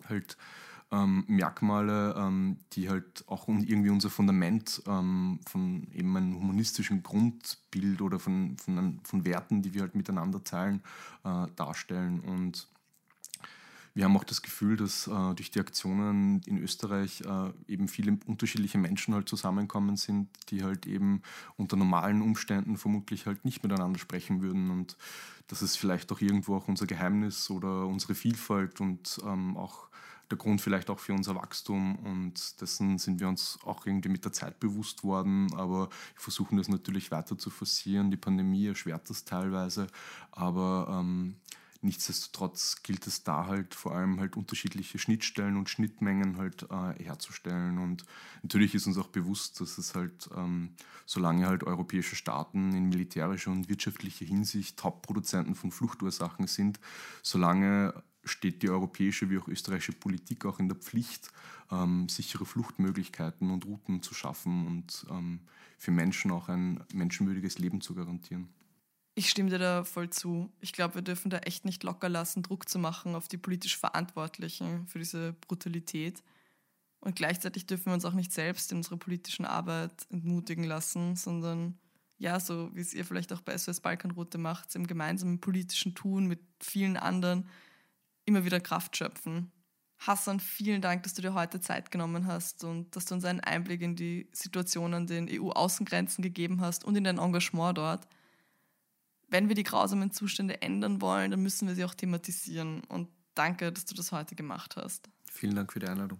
halt 0.09 0.37
ähm, 0.91 1.23
Merkmale, 1.27 2.13
ähm, 2.17 2.57
die 2.73 2.89
halt 2.89 3.23
auch 3.27 3.47
irgendwie 3.47 3.89
unser 3.89 4.09
Fundament 4.09 4.83
ähm, 4.85 5.39
von 5.47 5.87
eben 5.93 6.15
einem 6.17 6.35
humanistischen 6.35 7.03
Grundbild 7.03 8.01
oder 8.01 8.19
von, 8.19 8.57
von, 8.57 8.99
von 9.03 9.25
Werten, 9.25 9.61
die 9.61 9.73
wir 9.73 9.81
halt 9.81 9.95
miteinander 9.95 10.43
teilen, 10.43 10.83
äh, 11.23 11.45
darstellen. 11.55 12.19
Und 12.19 12.67
wir 13.97 14.03
haben 14.03 14.15
auch 14.15 14.23
das 14.23 14.43
Gefühl, 14.43 14.77
dass 14.77 15.07
äh, 15.07 15.33
durch 15.33 15.49
die 15.49 15.59
Aktionen 15.59 16.43
in 16.45 16.59
Österreich 16.59 17.21
äh, 17.21 17.51
eben 17.67 17.87
viele 17.87 18.19
unterschiedliche 18.27 18.77
Menschen 18.77 19.15
halt 19.15 19.27
zusammenkommen 19.27 19.97
sind, 19.97 20.29
die 20.49 20.63
halt 20.63 20.85
eben 20.85 21.23
unter 21.55 21.77
normalen 21.77 22.21
Umständen 22.21 22.77
vermutlich 22.77 23.25
halt 23.25 23.43
nicht 23.43 23.63
miteinander 23.63 23.97
sprechen 23.97 24.43
würden. 24.43 24.69
Und 24.69 24.97
das 25.47 25.63
ist 25.63 25.77
vielleicht 25.77 26.11
auch 26.11 26.21
irgendwo 26.21 26.57
auch 26.57 26.67
unser 26.67 26.85
Geheimnis 26.85 27.49
oder 27.49 27.87
unsere 27.87 28.13
Vielfalt 28.13 28.79
und 28.81 29.19
ähm, 29.25 29.57
auch 29.57 29.87
der 30.29 30.37
Grund 30.37 30.61
vielleicht 30.61 30.91
auch 30.91 30.99
für 30.99 31.13
unser 31.13 31.33
Wachstum 31.33 31.95
und 31.95 32.61
dessen 32.61 32.99
sind 32.99 33.19
wir 33.19 33.27
uns 33.27 33.57
auch 33.63 33.87
irgendwie 33.87 34.09
mit 34.09 34.25
der 34.25 34.33
Zeit 34.33 34.59
bewusst 34.59 35.03
worden, 35.03 35.51
aber 35.55 35.89
wir 35.89 36.21
versuchen 36.21 36.57
das 36.57 36.67
natürlich 36.67 37.09
weiter 37.09 37.37
zu 37.37 37.49
forcieren. 37.49 38.11
Die 38.11 38.17
Pandemie 38.17 38.67
erschwert 38.67 39.09
das 39.09 39.23
teilweise, 39.23 39.87
aber 40.31 40.99
ähm, 40.99 41.37
nichtsdestotrotz 41.81 42.83
gilt 42.83 43.07
es 43.07 43.23
da 43.23 43.45
halt 43.45 43.75
vor 43.75 43.95
allem 43.95 44.19
halt 44.19 44.37
unterschiedliche 44.37 44.99
Schnittstellen 44.99 45.57
und 45.57 45.69
Schnittmengen 45.69 46.37
halt 46.37 46.63
äh, 46.69 47.03
herzustellen 47.03 47.77
und 47.77 48.05
natürlich 48.43 48.75
ist 48.75 48.87
uns 48.87 48.97
auch 48.97 49.07
bewusst, 49.07 49.59
dass 49.61 49.77
es 49.77 49.95
halt 49.95 50.29
ähm, 50.35 50.75
solange 51.05 51.47
halt 51.47 51.63
europäische 51.63 52.15
Staaten 52.15 52.73
in 52.73 52.89
militärischer 52.89 53.51
und 53.51 53.69
wirtschaftlicher 53.69 54.25
Hinsicht 54.25 54.83
Hauptproduzenten 54.83 55.55
von 55.55 55.71
Fluchtursachen 55.71 56.47
sind, 56.47 56.79
solange 57.23 57.93
steht 58.27 58.61
die 58.61 58.69
europäische 58.69 59.29
wie 59.29 59.37
auch 59.37 59.47
österreichische 59.47 59.93
Politik 59.93 60.45
auch 60.45 60.59
in 60.59 60.67
der 60.67 60.77
Pflicht, 60.77 61.31
ähm, 61.71 62.09
sichere 62.09 62.45
Fluchtmöglichkeiten 62.45 63.49
und 63.49 63.65
Routen 63.65 64.01
zu 64.01 64.13
schaffen 64.13 64.67
und 64.67 65.05
ähm, 65.09 65.39
für 65.77 65.91
Menschen 65.91 66.31
auch 66.31 66.49
ein 66.49 66.83
menschenwürdiges 66.93 67.59
Leben 67.59 67.81
zu 67.81 67.95
garantieren. 67.95 68.49
Ich 69.17 69.31
stimme 69.31 69.49
dir 69.49 69.57
da 69.57 69.83
voll 69.83 70.11
zu. 70.11 70.51
Ich 70.61 70.73
glaube, 70.73 70.93
wir 70.93 71.01
dürfen 71.01 71.31
da 71.31 71.39
echt 71.39 71.65
nicht 71.65 71.81
locker 71.81 72.07
lassen, 72.07 72.43
Druck 72.43 72.69
zu 72.69 72.77
machen 72.77 73.15
auf 73.15 73.27
die 73.27 73.39
politisch 73.39 73.75
Verantwortlichen 73.75 74.85
für 74.85 74.99
diese 74.99 75.33
Brutalität. 75.33 76.21
Und 76.99 77.15
gleichzeitig 77.15 77.65
dürfen 77.65 77.87
wir 77.87 77.93
uns 77.95 78.05
auch 78.05 78.13
nicht 78.13 78.31
selbst 78.31 78.71
in 78.71 78.77
unserer 78.77 78.97
politischen 78.97 79.45
Arbeit 79.45 80.05
entmutigen 80.11 80.65
lassen, 80.65 81.15
sondern 81.15 81.79
ja, 82.19 82.39
so 82.39 82.69
wie 82.75 82.81
es 82.81 82.93
ihr 82.93 83.05
vielleicht 83.05 83.33
auch 83.33 83.41
bei 83.41 83.57
SOS 83.57 83.81
Balkanroute 83.81 84.37
macht, 84.37 84.75
im 84.75 84.85
gemeinsamen 84.85 85.41
politischen 85.41 85.95
Tun 85.95 86.27
mit 86.27 86.39
vielen 86.61 86.95
anderen 86.95 87.49
immer 88.25 88.45
wieder 88.45 88.59
Kraft 88.59 88.97
schöpfen. 88.97 89.51
Hassan, 89.97 90.39
vielen 90.39 90.83
Dank, 90.83 91.01
dass 91.01 91.15
du 91.15 91.23
dir 91.23 91.33
heute 91.33 91.59
Zeit 91.59 91.89
genommen 91.89 92.27
hast 92.27 92.63
und 92.63 92.95
dass 92.95 93.05
du 93.05 93.15
uns 93.15 93.25
einen 93.25 93.39
Einblick 93.39 93.81
in 93.81 93.95
die 93.95 94.29
Situation 94.31 94.93
an 94.93 95.07
den 95.07 95.27
EU-Außengrenzen 95.27 96.21
gegeben 96.21 96.61
hast 96.61 96.85
und 96.85 96.95
in 96.95 97.03
dein 97.03 97.17
Engagement 97.17 97.79
dort. 97.79 98.07
Wenn 99.29 99.49
wir 99.49 99.55
die 99.55 99.63
grausamen 99.63 100.11
Zustände 100.11 100.61
ändern 100.61 101.01
wollen, 101.01 101.31
dann 101.31 101.41
müssen 101.41 101.67
wir 101.67 101.75
sie 101.75 101.83
auch 101.83 101.93
thematisieren. 101.93 102.81
Und 102.87 103.09
danke, 103.35 103.71
dass 103.71 103.85
du 103.85 103.93
das 103.93 104.11
heute 104.11 104.35
gemacht 104.35 104.75
hast. 104.77 105.09
Vielen 105.31 105.55
Dank 105.55 105.73
für 105.73 105.79
die 105.79 105.87
Einladung. 105.87 106.19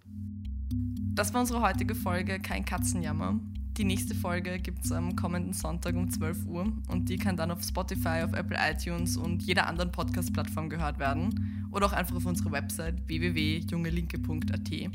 Das 1.14 1.32
war 1.32 1.40
unsere 1.40 1.62
heutige 1.62 1.94
Folge 1.94 2.38
Kein 2.38 2.64
Katzenjammer. 2.64 3.40
Die 3.78 3.84
nächste 3.84 4.14
Folge 4.14 4.58
gibt 4.58 4.84
es 4.84 4.92
am 4.92 5.16
kommenden 5.16 5.52
Sonntag 5.52 5.94
um 5.94 6.10
12 6.10 6.46
Uhr 6.46 6.72
und 6.88 7.08
die 7.08 7.16
kann 7.16 7.36
dann 7.36 7.50
auf 7.50 7.62
Spotify, 7.62 8.22
auf 8.24 8.32
Apple 8.32 8.58
iTunes 8.58 9.16
und 9.16 9.42
jeder 9.42 9.66
anderen 9.66 9.90
Podcast-Plattform 9.92 10.68
gehört 10.68 10.98
werden 10.98 11.68
oder 11.70 11.86
auch 11.86 11.92
einfach 11.92 12.16
auf 12.16 12.26
unserer 12.26 12.52
Website 12.52 13.06
www.jungelinke.at. 13.06 14.90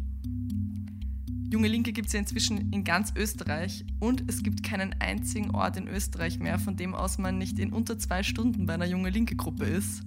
Junge 1.54 1.68
Linke 1.68 1.94
gibt 1.94 2.08
es 2.08 2.14
ja 2.14 2.20
inzwischen 2.20 2.72
in 2.72 2.84
ganz 2.84 3.14
Österreich 3.16 3.86
und 4.00 4.24
es 4.28 4.42
gibt 4.42 4.64
keinen 4.64 4.96
einzigen 5.00 5.52
Ort 5.52 5.78
in 5.78 5.88
Österreich 5.88 6.40
mehr, 6.40 6.58
von 6.58 6.78
dem 6.78 6.96
aus 6.96 7.20
man 7.20 7.38
nicht 7.38 7.60
in 7.60 7.72
unter 7.72 8.00
zwei 8.00 8.24
Stunden 8.24 8.66
bei 8.66 8.74
einer 8.74 8.88
Junge 8.88 9.12
Linke 9.12 9.36
Gruppe 9.36 9.66
ist. 9.66 10.02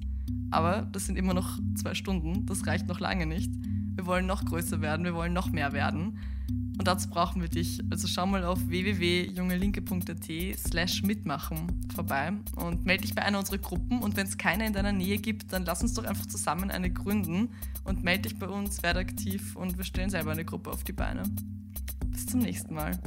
Aber 0.51 0.89
das 0.91 1.07
sind 1.07 1.17
immer 1.17 1.35
noch 1.35 1.61
zwei 1.77 1.95
Stunden, 1.95 2.47
das 2.47 2.67
reicht 2.67 2.89
noch 2.89 2.99
lange 2.99 3.27
nicht. 3.27 3.49
Wir 3.95 4.07
wollen 4.07 4.27
noch 4.27 4.45
größer 4.45 4.81
werden, 4.81 5.05
wir 5.05 5.15
wollen 5.15 5.33
noch 5.33 5.53
mehr 5.53 5.73
werden. 5.73 6.19
Und 6.79 6.87
dazu 6.87 7.09
brauchen 7.09 7.41
wir 7.41 7.49
dich. 7.49 7.81
Also 7.91 8.07
schau 8.07 8.27
mal 8.27 8.45
auf 8.45 8.59
www.jungelinke.at 8.69 10.59
slash 10.59 11.03
mitmachen 11.03 11.81
vorbei 11.95 12.33
und 12.57 12.85
melde 12.85 13.03
dich 13.03 13.15
bei 13.15 13.23
einer 13.23 13.39
unserer 13.39 13.59
Gruppen. 13.59 14.01
Und 14.01 14.17
wenn 14.17 14.27
es 14.27 14.37
keine 14.37 14.67
in 14.67 14.73
deiner 14.73 14.93
Nähe 14.93 15.19
gibt, 15.19 15.53
dann 15.53 15.65
lass 15.65 15.83
uns 15.83 15.95
doch 15.95 16.05
einfach 16.05 16.27
zusammen 16.27 16.71
eine 16.71 16.91
gründen 16.91 17.49
und 17.85 18.05
melde 18.05 18.29
dich 18.29 18.39
bei 18.39 18.49
uns, 18.49 18.83
werde 18.83 19.01
aktiv 19.01 19.57
und 19.57 19.79
wir 19.79 19.85
stellen 19.85 20.11
selber 20.11 20.33
eine 20.33 20.45
Gruppe 20.45 20.71
auf 20.71 20.85
die 20.85 20.93
Beine. 20.93 21.23
Bis 22.09 22.27
zum 22.27 22.41
nächsten 22.41 22.75
Mal. 22.75 22.99